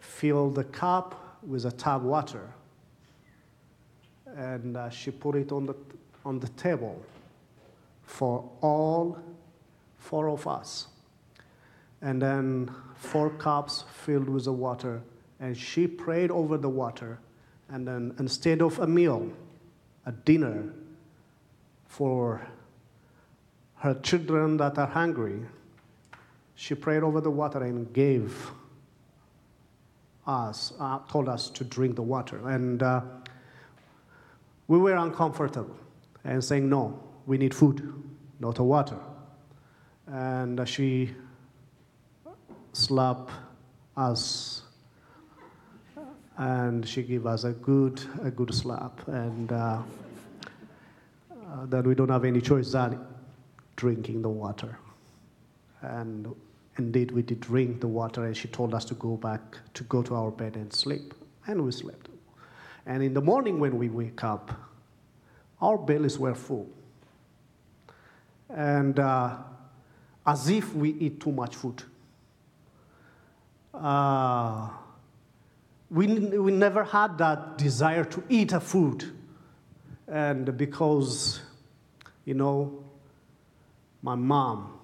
filled 0.00 0.54
the 0.54 0.64
cup 0.64 1.38
with 1.42 1.64
a 1.66 1.70
tap 1.70 2.00
water. 2.00 2.52
And 4.36 4.76
uh, 4.76 4.90
she 4.90 5.10
put 5.10 5.36
it 5.36 5.52
on 5.52 5.66
the, 5.66 5.74
on 6.24 6.40
the 6.40 6.48
table 6.48 7.02
for 8.02 8.48
all 8.60 9.18
four 9.98 10.28
of 10.28 10.46
us. 10.46 10.88
And 12.02 12.20
then 12.20 12.70
four 12.94 13.30
cups 13.30 13.84
filled 14.04 14.28
with 14.28 14.44
the 14.44 14.52
water. 14.52 15.02
And 15.40 15.56
she 15.56 15.86
prayed 15.86 16.30
over 16.30 16.58
the 16.58 16.68
water. 16.68 17.18
And 17.68 17.86
then 17.86 18.14
instead 18.18 18.62
of 18.62 18.78
a 18.78 18.86
meal, 18.86 19.30
a 20.04 20.12
dinner, 20.12 20.72
for 21.96 22.46
her 23.76 23.94
children 24.02 24.58
that 24.58 24.76
are 24.76 24.86
hungry, 24.86 25.40
she 26.54 26.74
prayed 26.74 27.02
over 27.02 27.22
the 27.22 27.30
water 27.30 27.62
and 27.62 27.90
gave 27.94 28.50
us, 30.26 30.74
uh, 30.78 30.98
told 31.08 31.26
us 31.26 31.48
to 31.48 31.64
drink 31.64 31.96
the 31.96 32.02
water. 32.02 32.50
And 32.50 32.82
uh, 32.82 33.00
we 34.68 34.76
were 34.76 34.94
uncomfortable 34.94 35.74
and 36.22 36.44
saying, 36.44 36.68
no, 36.68 37.02
we 37.24 37.38
need 37.38 37.54
food, 37.54 37.90
not 38.40 38.58
water. 38.60 38.98
And 40.06 40.68
she 40.68 41.14
slapped 42.74 43.30
us 43.96 44.64
and 46.36 46.86
she 46.86 47.02
gave 47.02 47.24
us 47.24 47.44
a 47.44 47.52
good, 47.52 48.02
a 48.22 48.30
good 48.30 48.52
slap. 48.52 49.08
And 49.08 49.50
uh, 49.50 49.80
that 51.70 51.86
we 51.86 51.94
don't 51.94 52.08
have 52.08 52.24
any 52.24 52.40
choice 52.40 52.72
than 52.72 52.98
drinking 53.76 54.22
the 54.22 54.28
water. 54.28 54.78
And 55.82 56.34
indeed, 56.78 57.10
we 57.10 57.22
did 57.22 57.40
drink 57.40 57.80
the 57.80 57.88
water, 57.88 58.24
and 58.24 58.36
she 58.36 58.48
told 58.48 58.74
us 58.74 58.84
to 58.86 58.94
go 58.94 59.16
back 59.16 59.58
to 59.74 59.84
go 59.84 60.02
to 60.02 60.14
our 60.14 60.30
bed 60.30 60.56
and 60.56 60.72
sleep. 60.72 61.14
And 61.46 61.64
we 61.64 61.72
slept. 61.72 62.08
And 62.86 63.02
in 63.02 63.14
the 63.14 63.20
morning, 63.20 63.58
when 63.60 63.78
we 63.78 63.88
wake 63.88 64.24
up, 64.24 64.52
our 65.60 65.78
bellies 65.78 66.18
were 66.18 66.34
full. 66.34 66.68
And 68.48 68.98
uh, 68.98 69.36
as 70.26 70.48
if 70.48 70.74
we 70.74 70.90
eat 70.90 71.20
too 71.20 71.32
much 71.32 71.54
food. 71.54 71.82
Uh, 73.72 74.68
we, 75.90 76.06
we 76.06 76.50
never 76.50 76.82
had 76.82 77.18
that 77.18 77.58
desire 77.58 78.04
to 78.04 78.22
eat 78.28 78.52
a 78.52 78.60
food. 78.60 79.04
And 80.08 80.56
because, 80.56 81.40
you 82.26 82.34
know, 82.34 82.84
my 84.02 84.14
mom, 84.14 84.78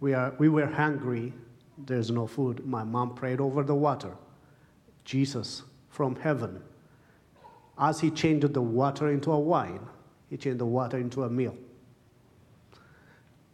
we, 0.00 0.12
are, 0.12 0.34
we 0.38 0.50
were 0.50 0.66
hungry, 0.66 1.32
there's 1.78 2.10
no 2.10 2.26
food. 2.26 2.66
My 2.66 2.84
mom 2.84 3.14
prayed 3.14 3.40
over 3.40 3.62
the 3.62 3.74
water. 3.74 4.14
Jesus 5.04 5.62
from 5.88 6.16
heaven, 6.16 6.60
as 7.78 8.00
he 8.00 8.10
changed 8.10 8.52
the 8.52 8.60
water 8.60 9.10
into 9.10 9.32
a 9.32 9.38
wine, 9.38 9.80
he 10.28 10.36
changed 10.36 10.58
the 10.58 10.66
water 10.66 10.98
into 10.98 11.22
a 11.22 11.30
meal. 11.30 11.56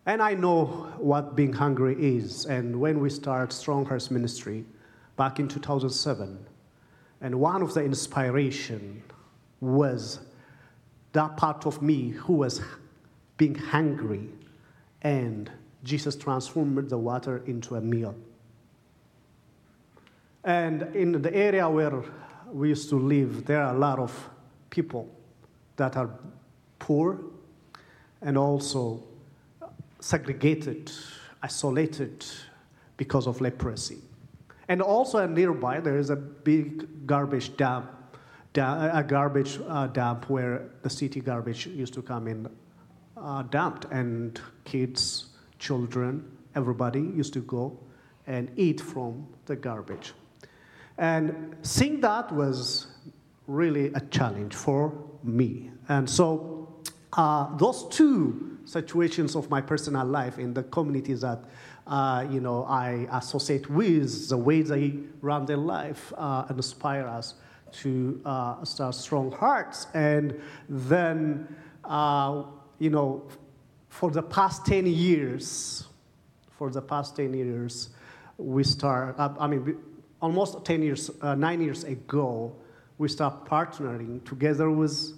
And 0.06 0.22
I 0.22 0.34
know 0.34 0.66
what 0.98 1.36
being 1.36 1.52
hungry 1.52 1.94
is. 1.98 2.46
And 2.46 2.80
when 2.80 3.00
we 3.00 3.10
start 3.10 3.52
Strong 3.52 3.86
Hearts 3.86 4.10
Ministry 4.10 4.64
back 5.16 5.38
in 5.38 5.48
2007, 5.48 6.46
and 7.20 7.34
one 7.38 7.62
of 7.62 7.74
the 7.74 7.84
inspiration 7.84 9.02
was 9.60 10.20
that 11.12 11.36
part 11.36 11.66
of 11.66 11.82
me 11.82 12.10
who 12.10 12.34
was 12.34 12.62
being 13.40 13.54
hungry, 13.54 14.28
and 15.00 15.50
Jesus 15.82 16.14
transformed 16.14 16.90
the 16.90 16.98
water 16.98 17.42
into 17.46 17.76
a 17.76 17.80
meal. 17.80 18.14
And 20.44 20.82
in 20.94 21.22
the 21.22 21.34
area 21.34 21.66
where 21.66 22.04
we 22.52 22.68
used 22.68 22.90
to 22.90 22.96
live, 22.96 23.46
there 23.46 23.62
are 23.62 23.74
a 23.74 23.78
lot 23.78 23.98
of 23.98 24.12
people 24.68 25.08
that 25.76 25.96
are 25.96 26.10
poor 26.78 27.18
and 28.20 28.36
also 28.36 29.02
segregated, 30.00 30.92
isolated 31.42 32.26
because 32.98 33.26
of 33.26 33.40
leprosy. 33.40 34.00
And 34.68 34.82
also 34.82 35.26
nearby, 35.26 35.80
there 35.80 35.96
is 35.96 36.10
a 36.10 36.16
big 36.16 37.06
garbage 37.06 37.56
dump, 37.56 37.90
a 38.54 39.02
garbage 39.02 39.58
uh, 39.66 39.86
dump 39.86 40.28
where 40.28 40.68
the 40.82 40.90
city 40.90 41.20
garbage 41.20 41.66
used 41.66 41.94
to 41.94 42.02
come 42.02 42.28
in 42.28 42.46
uh, 43.20 43.42
dumped, 43.42 43.86
and 43.86 44.40
kids, 44.64 45.26
children, 45.58 46.24
everybody 46.54 47.00
used 47.00 47.32
to 47.34 47.40
go 47.40 47.78
and 48.26 48.50
eat 48.56 48.80
from 48.80 49.26
the 49.46 49.56
garbage. 49.56 50.12
And 50.98 51.56
seeing 51.62 52.00
that 52.00 52.32
was 52.32 52.86
really 53.46 53.92
a 53.94 54.00
challenge 54.00 54.54
for 54.54 54.92
me. 55.22 55.70
And 55.88 56.08
so 56.08 56.68
uh, 57.14 57.56
those 57.56 57.88
two 57.88 58.58
situations 58.64 59.34
of 59.34 59.50
my 59.50 59.60
personal 59.60 60.06
life 60.06 60.38
in 60.38 60.54
the 60.54 60.62
communities 60.62 61.22
that 61.22 61.40
uh, 61.86 62.24
you 62.30 62.40
know 62.40 62.64
I 62.64 63.08
associate 63.12 63.68
with, 63.68 64.28
the 64.28 64.36
way 64.36 64.62
they 64.62 64.94
run 65.20 65.46
their 65.46 65.56
life, 65.56 66.12
uh, 66.16 66.44
inspire 66.50 67.06
us 67.08 67.34
to 67.72 68.20
uh, 68.24 68.64
start 68.64 68.94
strong 68.94 69.32
hearts. 69.32 69.86
And 69.94 70.40
then, 70.68 71.48
uh, 71.84 72.44
you 72.80 72.90
know, 72.90 73.22
for 73.88 74.10
the 74.10 74.22
past 74.22 74.66
10 74.66 74.86
years, 74.86 75.84
for 76.58 76.70
the 76.70 76.82
past 76.82 77.14
10 77.14 77.34
years, 77.34 77.90
we 78.38 78.64
start, 78.64 79.14
uh, 79.18 79.32
I 79.38 79.46
mean, 79.46 79.76
almost 80.20 80.64
10 80.64 80.82
years, 80.82 81.10
uh, 81.20 81.34
nine 81.34 81.60
years 81.60 81.84
ago, 81.84 82.52
we 82.98 83.08
start 83.08 83.44
partnering 83.44 84.24
together 84.24 84.70
with 84.70 85.12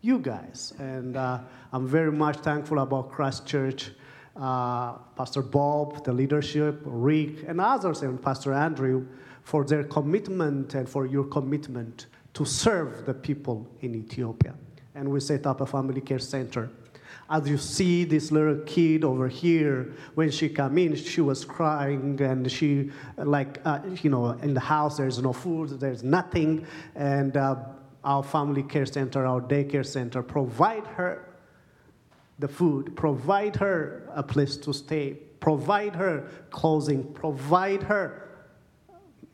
you 0.00 0.18
guys. 0.18 0.72
And 0.78 1.16
uh, 1.16 1.40
I'm 1.72 1.86
very 1.86 2.12
much 2.12 2.36
thankful 2.38 2.78
about 2.78 3.10
Christ 3.10 3.46
Church, 3.46 3.90
uh, 4.36 4.92
Pastor 5.16 5.42
Bob, 5.42 6.04
the 6.04 6.12
leadership, 6.12 6.80
Rick, 6.84 7.44
and 7.48 7.60
others, 7.60 8.02
and 8.02 8.22
Pastor 8.22 8.52
Andrew, 8.54 9.06
for 9.42 9.64
their 9.64 9.82
commitment 9.84 10.74
and 10.74 10.88
for 10.88 11.06
your 11.06 11.24
commitment 11.24 12.06
to 12.34 12.44
serve 12.44 13.06
the 13.06 13.14
people 13.14 13.66
in 13.80 13.96
Ethiopia. 13.96 14.54
And 14.94 15.10
we 15.10 15.20
set 15.20 15.46
up 15.46 15.60
a 15.60 15.66
family 15.66 16.00
care 16.00 16.18
center. 16.18 16.70
As 17.30 17.48
you 17.48 17.58
see 17.58 18.04
this 18.04 18.32
little 18.32 18.58
kid 18.64 19.04
over 19.04 19.28
here, 19.28 19.92
when 20.14 20.30
she 20.30 20.48
came 20.48 20.78
in, 20.78 20.96
she 20.96 21.20
was 21.20 21.44
crying 21.44 22.20
and 22.20 22.50
she, 22.50 22.90
like, 23.16 23.60
uh, 23.64 23.80
you 24.02 24.10
know, 24.10 24.30
in 24.30 24.54
the 24.54 24.60
house, 24.60 24.96
there's 24.96 25.18
no 25.18 25.32
food, 25.32 25.80
there's 25.80 26.02
nothing. 26.02 26.66
And 26.94 27.36
uh, 27.36 27.56
our 28.04 28.22
family 28.22 28.62
care 28.62 28.86
center, 28.86 29.26
our 29.26 29.40
daycare 29.40 29.86
center, 29.86 30.22
provide 30.22 30.86
her 30.86 31.28
the 32.38 32.48
food, 32.48 32.96
provide 32.96 33.56
her 33.56 34.08
a 34.14 34.22
place 34.22 34.56
to 34.56 34.72
stay, 34.72 35.14
provide 35.40 35.96
her 35.96 36.28
clothing, 36.50 37.04
provide 37.12 37.82
her 37.82 38.28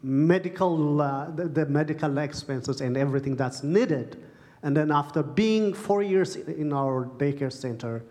medical, 0.03 1.01
uh, 1.01 1.31
the, 1.31 1.49
the, 1.49 1.67
medical 1.67 2.19
expenses 2.19 2.81
and 2.81 2.97
everything 2.97 3.37
that's 3.37 3.63
needed. 3.63 4.23
And 4.65 4.77
then 4.77 4.91
after 4.91 5.23
being 5.23 5.75
four 5.75 6.03
years 6.03 6.35
in 6.35 6.73
our 6.73 7.07
daycare 7.19 7.53
center, 7.53 8.03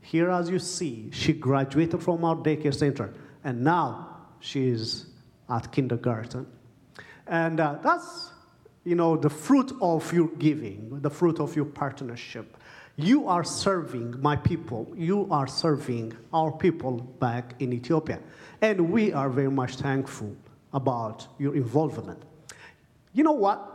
here 0.00 0.30
as 0.30 0.48
you 0.48 0.60
see, 0.60 1.10
she 1.10 1.32
graduated 1.32 2.00
from 2.02 2.24
our 2.24 2.36
daycare 2.36 2.74
center, 2.74 3.12
and 3.42 3.64
now 3.64 4.18
she 4.38 4.68
is 4.68 5.06
at 5.48 5.72
kindergarten. 5.72 6.46
And 7.26 7.58
uh, 7.58 7.78
that's 7.82 8.32
you 8.84 8.94
know, 8.94 9.16
the 9.16 9.30
fruit 9.30 9.72
of 9.80 10.12
your 10.12 10.28
giving, 10.38 11.00
the 11.00 11.10
fruit 11.10 11.38
of 11.38 11.54
your 11.54 11.64
partnership. 11.64 12.56
You 12.96 13.28
are 13.28 13.44
serving 13.44 14.20
my 14.20 14.36
people. 14.36 14.92
You 14.96 15.28
are 15.30 15.46
serving 15.46 16.14
our 16.32 16.52
people 16.52 16.98
back 17.20 17.54
in 17.60 17.72
Ethiopia. 17.72 18.18
And 18.60 18.90
we 18.90 19.12
are 19.12 19.30
very 19.30 19.50
much 19.50 19.76
thankful 19.76 20.36
about 20.72 21.26
your 21.38 21.54
involvement. 21.54 22.22
You 23.12 23.24
know 23.24 23.32
what? 23.32 23.68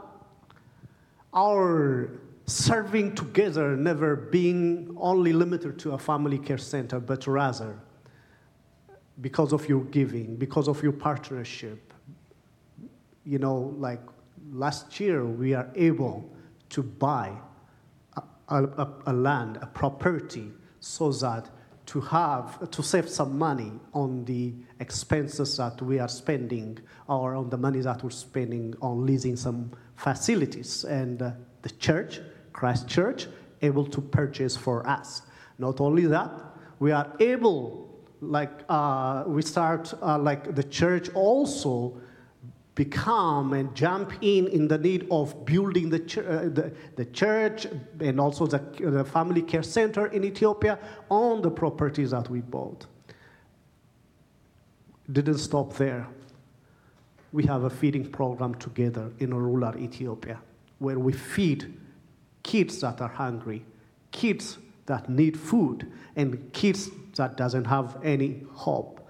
Our 1.34 2.10
serving 2.48 3.14
together 3.14 3.76
never 3.76 4.16
being 4.16 4.96
only 4.98 5.34
limited 5.34 5.78
to 5.80 5.92
a 5.92 5.98
family 5.98 6.40
care 6.40 6.58
center, 6.58 7.00
but 7.00 7.28
rather 7.28 7.78
because 9.20 9.52
of 9.52 9.68
your 9.68 9.84
giving, 9.86 10.38
because 10.38 10.70
of 10.70 10.82
your 10.82 10.94
partnership, 10.94 11.94
you 13.26 13.38
know, 13.38 13.76
like 13.78 14.02
last 14.52 15.00
year 15.00 15.26
we 15.26 15.54
are 15.54 15.70
able 15.76 16.30
to 16.70 16.82
buy 16.82 17.34
a, 18.16 18.24
a, 18.48 18.88
a, 19.08 19.14
land, 19.14 19.58
a 19.62 19.66
property, 19.66 20.52
so 20.80 21.12
that 21.12 21.50
to 21.88 22.00
have 22.02 22.70
to 22.70 22.84
save 22.84 23.10
some 23.10 23.38
money 23.38 23.72
on 23.94 24.24
the 24.26 24.54
expenses 24.80 25.58
that 25.58 25.82
we 25.82 26.00
are 26.00 26.08
spending 26.08 26.78
or 27.08 27.36
on 27.36 27.50
the 27.50 27.58
money 27.58 27.80
that 27.80 28.04
we're 28.04 28.10
spending 28.10 28.74
on 28.82 29.06
leasing 29.06 29.36
some 29.36 29.72
facilities. 29.96 30.84
And 30.84 31.22
uh, 31.22 31.32
the 31.62 31.70
church 31.72 32.20
christ 32.58 32.84
church 32.88 33.28
able 33.62 33.86
to 33.86 34.02
purchase 34.02 34.56
for 34.66 34.78
us 34.98 35.22
not 35.58 35.80
only 35.80 36.06
that 36.06 36.32
we 36.80 36.92
are 36.92 37.08
able 37.20 37.88
like 38.22 38.56
uh, 38.70 39.24
we 39.28 39.42
start 39.42 39.94
uh, 40.02 40.18
like 40.18 40.56
the 40.56 40.64
church 40.64 41.10
also 41.14 41.96
become 42.78 43.54
and 43.54 43.74
jump 43.76 44.14
in 44.22 44.48
in 44.48 44.68
the 44.68 44.78
need 44.78 45.08
of 45.10 45.46
building 45.46 45.90
the, 45.90 46.00
ch- 46.00 46.20
uh, 46.20 46.44
the, 46.58 46.72
the, 46.96 47.06
church 47.06 47.66
and 48.00 48.20
also 48.20 48.46
the, 48.46 48.60
the 48.80 49.04
family 49.04 49.42
care 49.42 49.64
center 49.64 50.06
in 50.08 50.24
Ethiopia 50.24 50.78
on 51.10 51.42
the 51.42 51.50
properties 51.50 52.12
that 52.12 52.30
we 52.30 52.40
bought. 52.40 52.86
Didn't 55.12 55.40
stop 55.40 55.74
there. 55.74 56.08
We 57.32 57.46
have 57.46 57.64
a 57.64 57.70
feeding 57.70 58.12
program 58.12 58.54
together 58.56 59.12
in 59.18 59.34
rural 59.34 59.76
Ethiopia 59.76 60.40
where 60.78 61.00
we 61.00 61.14
feed 61.14 61.74
kids 62.48 62.80
that 62.80 63.02
are 63.02 63.10
hungry, 63.10 63.64
kids 64.12 64.58
that 64.86 65.10
need 65.10 65.38
food, 65.38 65.92
and 66.16 66.52
kids 66.54 66.90
that 67.18 67.36
doesn't 67.36 67.66
have 67.66 67.98
any 68.04 68.42
hope. 68.54 69.06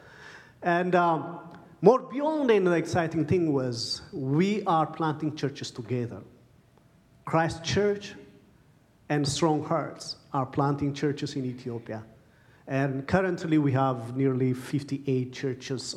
And 0.63 0.95
um, 0.95 1.39
more 1.81 1.99
beyond 1.99 2.49
and 2.49 2.65
the 2.65 2.71
exciting 2.71 3.25
thing 3.25 3.53
was 3.53 4.01
we 4.11 4.63
are 4.63 4.87
planting 4.87 5.35
churches 5.35 5.69
together. 5.69 6.21
Christ 7.25 7.63
Church 7.63 8.15
and 9.09 9.25
Strong 9.27 9.65
Hearts 9.65 10.15
are 10.33 10.45
planting 10.45 10.93
churches 10.93 11.35
in 11.35 11.45
Ethiopia. 11.45 12.03
And 12.67 13.07
currently 13.07 13.59
we 13.59 13.71
have 13.73 14.17
nearly 14.17 14.53
58 14.53 15.31
churches 15.31 15.95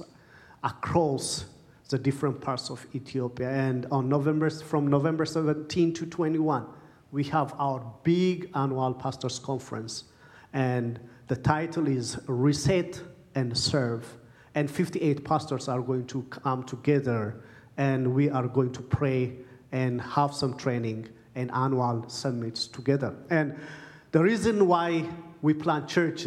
across 0.62 1.46
the 1.88 1.98
different 1.98 2.40
parts 2.42 2.68
of 2.68 2.87
Ethiopia. 2.94 3.48
And 3.48 3.87
on 3.90 4.11
November, 4.11 4.50
from 4.50 4.88
November 4.88 5.24
17 5.24 5.94
to 5.94 6.07
21, 6.07 6.66
we 7.12 7.25
have 7.25 7.55
our 7.59 7.81
big 8.03 8.51
annual 8.55 8.94
pastors 8.94 9.38
conference. 9.38 10.05
And 10.53 11.01
the 11.29 11.37
title 11.37 11.87
is 11.87 12.18
Reset 12.27 13.01
and 13.35 13.57
Serve 13.57 14.16
And 14.55 14.68
58 14.70 15.25
pastors 15.25 15.68
are 15.68 15.81
going 15.81 16.07
to 16.07 16.23
come 16.25 16.64
together 16.64 17.42
and 17.77 18.14
we 18.14 18.29
are 18.29 18.49
going 18.49 18.73
to 18.73 18.83
pray 18.83 19.37
and 19.73 20.01
have 20.01 20.35
some 20.35 20.57
training 20.57 21.09
and 21.37 21.51
annual 21.53 22.09
summits 22.09 22.66
together. 22.66 23.14
And 23.31 23.57
the 24.11 24.20
reason 24.20 24.66
why 24.66 25.09
we 25.42 25.55
plant 25.55 25.88
church, 25.88 26.27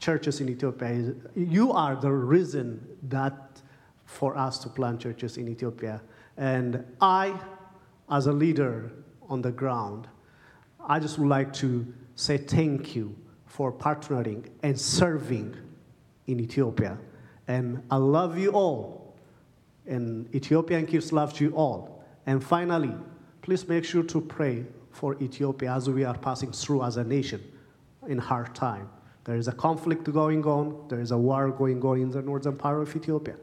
churches 0.00 0.40
in 0.40 0.48
Ethiopia 0.48 0.88
is 0.88 1.14
you 1.36 1.70
are 1.72 1.94
the 1.94 2.10
reason 2.10 2.84
that 3.04 3.62
for 4.04 4.36
us 4.36 4.58
to 4.58 4.68
plant 4.68 5.00
churches 5.00 5.36
in 5.36 5.48
Ethiopia. 5.48 6.02
And 6.36 6.84
I, 7.00 7.38
as 8.10 8.26
a 8.26 8.32
leader 8.32 8.90
on 9.28 9.42
the 9.42 9.52
ground, 9.52 10.08
I 10.86 11.00
just 11.00 11.18
would 11.18 11.28
like 11.28 11.52
to 11.54 11.92
say 12.14 12.36
thank 12.36 12.94
you 12.94 13.14
for 13.46 13.72
partnering 13.72 14.48
and 14.62 14.78
serving 14.78 15.56
in 16.26 16.40
Ethiopia. 16.40 16.98
And 17.48 17.82
I 17.90 17.96
love 17.96 18.38
you 18.38 18.50
all. 18.50 19.16
And 19.86 20.34
Ethiopian 20.34 20.86
Kids 20.86 21.12
love 21.12 21.40
you 21.40 21.52
all. 21.52 22.04
And 22.26 22.42
finally, 22.42 22.94
please 23.42 23.68
make 23.68 23.84
sure 23.84 24.02
to 24.02 24.20
pray 24.20 24.64
for 24.90 25.16
Ethiopia 25.22 25.72
as 25.72 25.88
we 25.88 26.04
are 26.04 26.18
passing 26.18 26.52
through 26.52 26.82
as 26.82 26.96
a 26.96 27.04
nation 27.04 27.40
in 28.08 28.18
hard 28.18 28.54
time. 28.54 28.88
There 29.24 29.36
is 29.36 29.48
a 29.48 29.52
conflict 29.52 30.10
going 30.12 30.44
on, 30.44 30.86
there 30.88 31.00
is 31.00 31.10
a 31.10 31.18
war 31.18 31.50
going 31.50 31.82
on 31.84 32.00
in 32.00 32.10
the 32.10 32.22
northern 32.22 32.56
part 32.56 32.80
of 32.80 32.94
Ethiopia, 32.94 33.36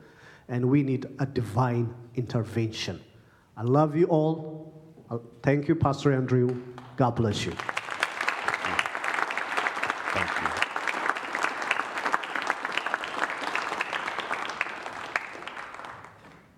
and 0.47 0.69
we 0.69 0.81
need 0.81 1.05
a 1.19 1.25
divine 1.25 1.93
intervention. 2.15 3.01
I 3.55 3.63
love 3.63 3.95
you 3.95 4.05
all. 4.05 4.72
Uh, 5.09 5.17
Thank 5.41 5.67
you, 5.67 5.75
Pastor 5.75 6.13
Andrew. 6.13 6.61
God 6.95 7.11
bless 7.15 7.45
you. 7.45 7.53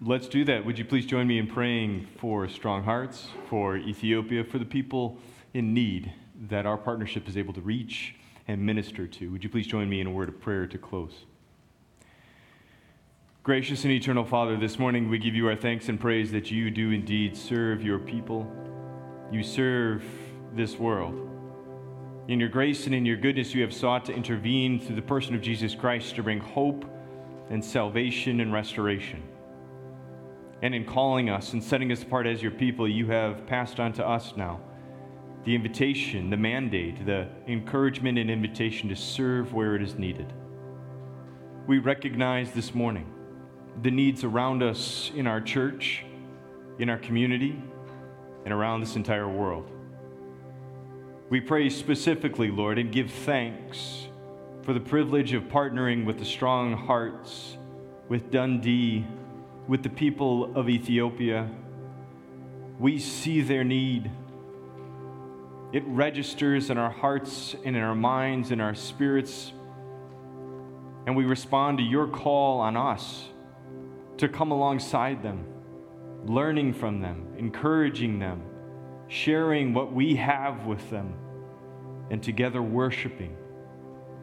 Let's 0.07 0.27
do 0.27 0.45
that. 0.45 0.63
Would 0.63 0.77
you 0.77 0.85
please 0.85 1.07
join 1.07 1.25
me 1.25 1.39
in 1.39 1.47
praying 1.47 2.07
for 2.19 2.47
strong 2.47 2.83
hearts, 2.83 3.29
for 3.49 3.75
Ethiopia, 3.75 4.43
for 4.43 4.59
the 4.59 4.65
people 4.65 5.17
in 5.55 5.73
need 5.73 6.13
that 6.47 6.67
our 6.67 6.77
partnership 6.77 7.27
is 7.27 7.37
able 7.37 7.53
to 7.53 7.61
reach 7.61 8.13
and 8.47 8.63
minister 8.63 9.07
to? 9.07 9.31
Would 9.31 9.43
you 9.43 9.49
please 9.49 9.65
join 9.65 9.89
me 9.89 10.01
in 10.01 10.05
a 10.05 10.11
word 10.11 10.29
of 10.29 10.39
prayer 10.39 10.67
to 10.67 10.77
close? 10.77 11.25
Gracious 13.45 13.83
and 13.83 13.93
eternal 13.93 14.25
Father, 14.25 14.57
this 14.57 14.79
morning 14.79 15.07
we 15.07 15.19
give 15.19 15.35
you 15.35 15.47
our 15.47 15.55
thanks 15.55 15.87
and 15.87 15.99
praise 15.99 16.31
that 16.31 16.49
you 16.49 16.71
do 16.71 16.89
indeed 16.89 17.37
serve 17.37 17.83
your 17.83 17.99
people. 17.99 18.51
You 19.31 19.43
serve 19.43 20.03
this 20.55 20.79
world. 20.79 21.29
In 22.27 22.39
your 22.39 22.49
grace 22.49 22.87
and 22.87 22.95
in 22.95 23.05
your 23.05 23.17
goodness, 23.17 23.53
you 23.53 23.61
have 23.61 23.71
sought 23.71 24.03
to 24.05 24.13
intervene 24.15 24.79
through 24.79 24.95
the 24.95 25.03
person 25.03 25.35
of 25.35 25.41
Jesus 25.41 25.75
Christ 25.75 26.15
to 26.15 26.23
bring 26.23 26.39
hope 26.39 26.85
and 27.51 27.63
salvation 27.63 28.39
and 28.39 28.51
restoration. 28.51 29.21
And 30.63 30.73
in 30.73 30.83
calling 30.83 31.29
us 31.29 31.53
and 31.53 31.63
setting 31.63 31.91
us 31.91 32.01
apart 32.01 32.25
as 32.25 32.41
your 32.41 32.49
people, 32.49 32.87
you 32.87 33.05
have 33.11 33.45
passed 33.45 33.79
on 33.79 33.93
to 33.93 34.07
us 34.07 34.33
now 34.35 34.59
the 35.43 35.53
invitation, 35.53 36.31
the 36.31 36.37
mandate, 36.37 37.05
the 37.05 37.27
encouragement 37.47 38.17
and 38.17 38.31
invitation 38.31 38.89
to 38.89 38.95
serve 38.95 39.53
where 39.53 39.75
it 39.75 39.83
is 39.83 39.99
needed. 39.99 40.33
We 41.67 41.77
recognize 41.77 42.49
this 42.49 42.73
morning 42.73 43.11
the 43.81 43.91
needs 43.91 44.23
around 44.23 44.63
us 44.63 45.11
in 45.15 45.27
our 45.27 45.41
church, 45.41 46.05
in 46.79 46.89
our 46.89 46.97
community, 46.97 47.61
and 48.45 48.53
around 48.53 48.79
this 48.81 48.95
entire 48.95 49.27
world. 49.27 49.69
We 51.29 51.41
pray 51.41 51.69
specifically, 51.69 52.51
Lord, 52.51 52.77
and 52.77 52.91
give 52.91 53.11
thanks 53.11 54.07
for 54.61 54.73
the 54.73 54.79
privilege 54.79 55.33
of 55.33 55.43
partnering 55.43 56.05
with 56.05 56.19
the 56.19 56.25
strong 56.25 56.73
hearts, 56.73 57.57
with 58.07 58.31
Dundee, 58.31 59.05
with 59.67 59.83
the 59.83 59.89
people 59.89 60.55
of 60.55 60.69
Ethiopia. 60.69 61.49
We 62.79 62.99
see 62.99 63.41
their 63.41 63.63
need. 63.63 64.11
It 65.71 65.83
registers 65.87 66.69
in 66.69 66.77
our 66.77 66.91
hearts 66.91 67.55
and 67.65 67.75
in 67.75 67.81
our 67.81 67.95
minds 67.95 68.51
and 68.51 68.61
our 68.61 68.75
spirits. 68.75 69.51
And 71.07 71.15
we 71.15 71.25
respond 71.25 71.79
to 71.79 71.83
your 71.83 72.07
call 72.07 72.59
on 72.59 72.77
us 72.77 73.29
to 74.17 74.29
come 74.29 74.51
alongside 74.51 75.21
them, 75.21 75.45
learning 76.25 76.73
from 76.73 77.01
them, 77.01 77.27
encouraging 77.37 78.19
them, 78.19 78.41
sharing 79.07 79.73
what 79.73 79.93
we 79.93 80.15
have 80.15 80.65
with 80.65 80.89
them, 80.89 81.13
and 82.09 82.21
together 82.21 82.61
worshiping 82.61 83.35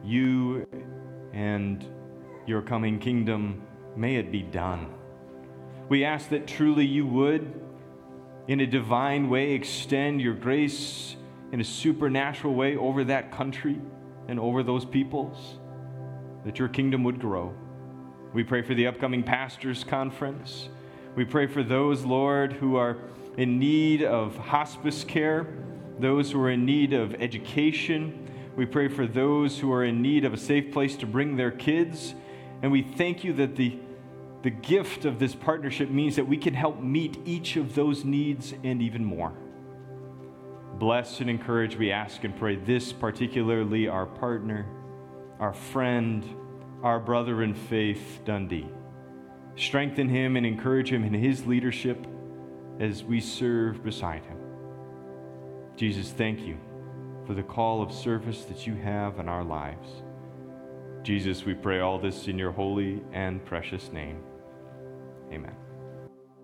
you 0.03 0.67
and 1.33 1.85
your 2.45 2.61
coming 2.61 2.99
kingdom. 2.99 3.61
May 3.95 4.15
it 4.15 4.31
be 4.31 4.41
done. 4.41 4.93
We 5.89 6.03
ask 6.03 6.29
that 6.29 6.47
truly 6.47 6.85
you 6.85 7.05
would, 7.05 7.61
in 8.47 8.59
a 8.59 8.67
divine 8.67 9.29
way, 9.29 9.51
extend 9.51 10.21
your 10.21 10.33
grace 10.33 11.15
in 11.51 11.61
a 11.61 11.63
supernatural 11.63 12.55
way 12.55 12.75
over 12.75 13.03
that 13.05 13.31
country 13.31 13.79
and 14.27 14.39
over 14.39 14.63
those 14.63 14.85
peoples, 14.85 15.59
that 16.45 16.57
your 16.57 16.67
kingdom 16.67 17.03
would 17.03 17.19
grow. 17.19 17.53
We 18.33 18.43
pray 18.43 18.63
for 18.63 18.73
the 18.73 18.87
upcoming 18.87 19.21
pastors' 19.21 19.83
conference. 19.83 20.69
We 21.15 21.23
pray 21.23 21.45
for 21.45 21.61
those, 21.61 22.03
Lord, 22.03 22.53
who 22.53 22.77
are 22.77 22.97
in 23.37 23.59
need 23.59 24.03
of 24.03 24.35
hospice 24.35 25.03
care, 25.03 25.45
those 25.99 26.31
who 26.31 26.41
are 26.41 26.49
in 26.49 26.65
need 26.65 26.93
of 26.93 27.13
education. 27.21 28.27
We 28.55 28.65
pray 28.65 28.87
for 28.87 29.05
those 29.05 29.59
who 29.59 29.71
are 29.71 29.83
in 29.83 30.01
need 30.01 30.25
of 30.25 30.33
a 30.33 30.37
safe 30.37 30.73
place 30.73 30.95
to 30.97 31.05
bring 31.05 31.35
their 31.35 31.51
kids. 31.51 32.15
And 32.63 32.71
we 32.71 32.81
thank 32.81 33.23
you 33.23 33.33
that 33.33 33.55
the, 33.55 33.77
the 34.41 34.49
gift 34.49 35.05
of 35.05 35.19
this 35.19 35.35
partnership 35.35 35.91
means 35.91 36.15
that 36.15 36.27
we 36.27 36.37
can 36.37 36.55
help 36.55 36.81
meet 36.81 37.19
each 37.25 37.55
of 37.55 37.75
those 37.75 38.03
needs 38.03 38.55
and 38.63 38.81
even 38.81 39.05
more. 39.05 39.33
Bless 40.79 41.19
and 41.19 41.29
encourage, 41.29 41.75
we 41.75 41.91
ask 41.91 42.23
and 42.23 42.35
pray 42.35 42.55
this, 42.55 42.91
particularly 42.93 43.87
our 43.87 44.07
partner, 44.07 44.65
our 45.39 45.53
friend, 45.53 46.25
our 46.83 46.99
brother 46.99 47.41
in 47.41 47.53
faith, 47.53 48.19
Dundee. 48.25 48.69
Strengthen 49.55 50.09
him 50.09 50.35
and 50.35 50.45
encourage 50.45 50.91
him 50.91 51.03
in 51.03 51.13
his 51.13 51.45
leadership 51.45 52.05
as 52.79 53.03
we 53.03 53.19
serve 53.21 53.83
beside 53.83 54.25
him. 54.25 54.37
Jesus, 55.77 56.11
thank 56.11 56.41
you 56.41 56.57
for 57.25 57.33
the 57.33 57.43
call 57.43 57.81
of 57.81 57.91
service 57.91 58.43
that 58.45 58.67
you 58.67 58.75
have 58.75 59.19
in 59.19 59.29
our 59.29 59.43
lives. 59.43 59.87
Jesus, 61.03 61.45
we 61.45 61.53
pray 61.53 61.79
all 61.79 61.99
this 61.99 62.27
in 62.27 62.37
your 62.37 62.51
holy 62.51 63.01
and 63.13 63.43
precious 63.45 63.91
name. 63.91 64.21
Amen. 65.31 65.62